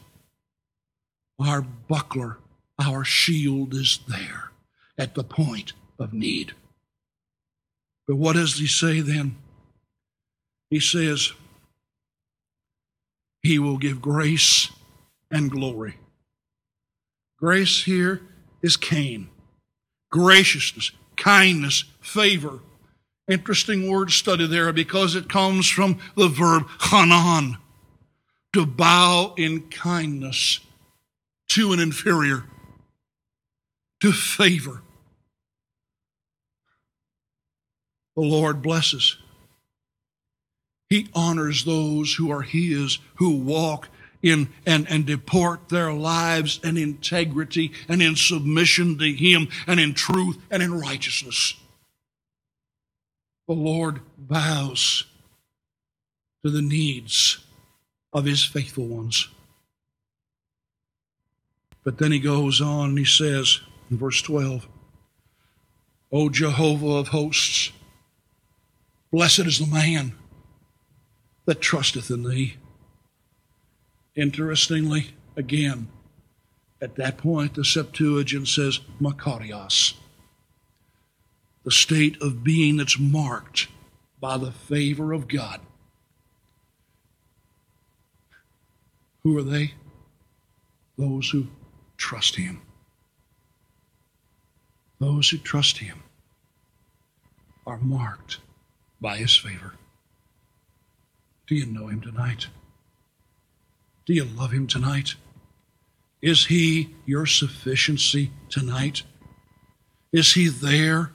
Our 1.39 1.61
buckler, 1.61 2.37
our 2.79 3.03
shield 3.03 3.73
is 3.73 3.99
there 4.07 4.51
at 4.97 5.15
the 5.15 5.23
point 5.23 5.73
of 5.99 6.13
need. 6.13 6.53
But 8.07 8.17
what 8.17 8.33
does 8.33 8.57
he 8.59 8.67
say 8.67 8.99
then? 8.99 9.37
He 10.69 10.79
says, 10.79 11.33
He 13.41 13.57
will 13.57 13.77
give 13.77 14.01
grace 14.01 14.69
and 15.31 15.49
glory. 15.49 15.95
Grace 17.39 17.83
here 17.85 18.21
is 18.61 18.77
Cain. 18.77 19.29
Graciousness, 20.11 20.91
kindness, 21.15 21.85
favor. 22.01 22.59
Interesting 23.29 23.89
word 23.89 24.11
study 24.11 24.45
there 24.45 24.71
because 24.73 25.15
it 25.15 25.29
comes 25.29 25.69
from 25.69 25.99
the 26.15 26.27
verb 26.27 26.67
hanan, 26.79 27.57
to 28.53 28.65
bow 28.65 29.33
in 29.37 29.69
kindness 29.69 30.59
to 31.49 31.73
an 31.73 31.79
inferior, 31.79 32.43
to 34.01 34.11
favor. 34.11 34.81
The 38.15 38.21
Lord 38.21 38.61
blesses. 38.61 39.17
He 40.89 41.07
honors 41.13 41.63
those 41.63 42.15
who 42.15 42.31
are 42.31 42.41
His, 42.41 42.99
who 43.15 43.37
walk 43.37 43.87
in 44.21 44.49
and, 44.65 44.89
and 44.89 45.05
deport 45.05 45.69
their 45.69 45.93
lives 45.93 46.59
in 46.63 46.77
integrity 46.77 47.71
and 47.87 48.01
in 48.01 48.15
submission 48.15 48.97
to 48.97 49.11
Him 49.11 49.47
and 49.67 49.79
in 49.79 49.93
truth 49.93 50.37
and 50.51 50.61
in 50.61 50.79
righteousness. 50.79 51.55
The 53.47 53.53
Lord 53.53 54.01
bows 54.17 55.05
to 56.43 56.51
the 56.51 56.61
needs 56.61 57.39
of 58.13 58.25
His 58.25 58.43
faithful 58.43 58.87
ones. 58.87 59.27
But 61.83 61.97
then 61.97 62.11
He 62.11 62.19
goes 62.19 62.61
on 62.61 62.89
and 62.89 62.99
He 62.99 63.05
says 63.05 63.61
in 63.89 63.97
verse 63.97 64.21
12, 64.21 64.67
O 66.11 66.29
Jehovah 66.29 66.95
of 66.95 67.07
hosts, 67.09 67.71
blessed 69.11 69.39
is 69.39 69.59
the 69.59 69.67
man 69.67 70.13
that 71.45 71.61
trusteth 71.61 72.09
in 72.09 72.23
Thee. 72.23 72.55
Interestingly, 74.15 75.11
again, 75.37 75.87
at 76.81 76.95
that 76.95 77.17
point, 77.17 77.53
the 77.53 77.63
Septuagint 77.63 78.47
says 78.47 78.79
Makarios, 78.99 79.93
the 81.63 81.71
state 81.71 82.21
of 82.21 82.43
being 82.43 82.77
that's 82.77 82.99
marked 82.99 83.67
by 84.19 84.37
the 84.37 84.51
favor 84.51 85.13
of 85.13 85.27
God. 85.27 85.61
Who 89.23 89.37
are 89.37 89.43
they? 89.43 89.73
Those 90.97 91.29
who 91.29 91.47
trust 91.97 92.35
Him. 92.35 92.61
Those 94.99 95.29
who 95.29 95.37
trust 95.37 95.77
Him 95.77 96.03
are 97.65 97.77
marked 97.77 98.39
by 98.99 99.17
His 99.17 99.35
favor. 99.35 99.73
Do 101.47 101.55
you 101.55 101.65
know 101.65 101.87
Him 101.87 102.01
tonight? 102.01 102.47
Do 104.05 104.13
you 104.13 104.25
love 104.25 104.51
Him 104.51 104.67
tonight? 104.67 105.15
Is 106.21 106.45
He 106.45 106.95
your 107.05 107.25
sufficiency 107.25 108.31
tonight? 108.49 109.03
Is 110.11 110.33
He 110.33 110.49
there 110.49 111.11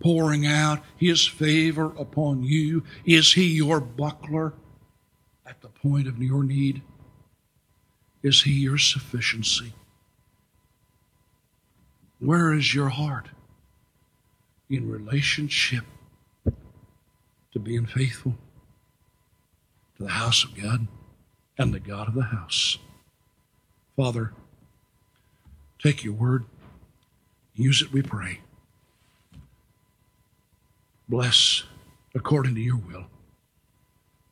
pouring 0.00 0.46
out 0.46 0.82
His 0.96 1.26
favor 1.26 1.92
upon 1.98 2.42
you? 2.42 2.84
Is 3.04 3.34
He 3.34 3.46
your 3.46 3.80
buckler 3.80 4.54
at 5.44 5.60
the 5.60 5.68
point 5.68 6.08
of 6.08 6.22
your 6.22 6.42
need? 6.42 6.82
Is 8.22 8.42
He 8.42 8.52
your 8.52 8.78
sufficiency? 8.78 9.72
Where 12.18 12.52
is 12.52 12.74
your 12.74 12.90
heart 12.90 13.28
in 14.68 14.90
relationship 14.90 15.84
to 16.44 17.58
being 17.58 17.86
faithful 17.86 18.36
to 19.96 20.04
the 20.04 20.10
house 20.10 20.44
of 20.44 20.54
God? 20.54 20.86
and 21.60 21.74
the 21.74 21.80
God 21.80 22.08
of 22.08 22.14
the 22.14 22.22
house. 22.22 22.78
Father, 23.94 24.32
take 25.78 26.02
your 26.02 26.14
word, 26.14 26.46
use 27.54 27.82
it, 27.82 27.92
we 27.92 28.00
pray. 28.00 28.40
Bless 31.06 31.64
according 32.14 32.54
to 32.54 32.62
your 32.62 32.78
will. 32.78 33.04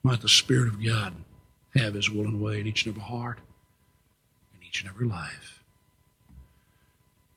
Might 0.02 0.22
the 0.22 0.28
Spirit 0.28 0.68
of 0.68 0.82
God 0.82 1.12
have 1.74 1.92
his 1.92 2.10
will 2.10 2.24
and 2.24 2.40
way 2.40 2.60
in 2.60 2.66
each 2.66 2.86
and 2.86 2.96
every 2.96 3.06
heart, 3.06 3.40
each 4.68 4.82
and 4.82 4.90
every 4.90 5.06
life. 5.06 5.62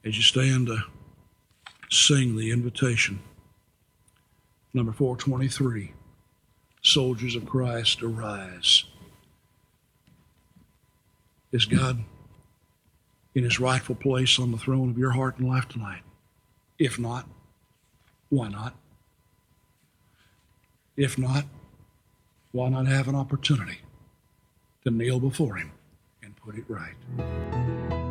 As 0.04 0.18
you 0.18 0.24
stand 0.24 0.68
to 0.68 0.84
sing 1.90 2.36
the 2.36 2.52
invitation, 2.52 3.20
number 4.74 4.92
423, 4.92 5.94
Soldiers 6.84 7.36
of 7.36 7.46
Christ, 7.46 8.02
arise. 8.02 8.86
Is 11.52 11.66
God 11.66 12.04
in 13.36 13.44
his 13.44 13.60
rightful 13.60 13.96
place 13.96 14.40
on 14.40 14.52
the 14.52 14.58
throne 14.58 14.90
of 14.90 14.98
your 14.98 15.12
heart 15.12 15.38
and 15.38 15.48
life 15.48 15.68
tonight? 15.68 16.02
If 16.80 16.98
not, 16.98 17.28
why 18.30 18.48
not? 18.48 18.76
If 20.98 21.18
not, 21.18 21.46
why 22.52 22.70
not 22.70 22.88
have 22.88 23.08
an 23.08 23.16
opportunity 23.16 23.80
to 24.84 24.92
kneel 24.92 25.20
before 25.20 25.56
Him 25.56 25.72
put 26.44 26.56
it 26.58 26.66
right? 26.68 28.11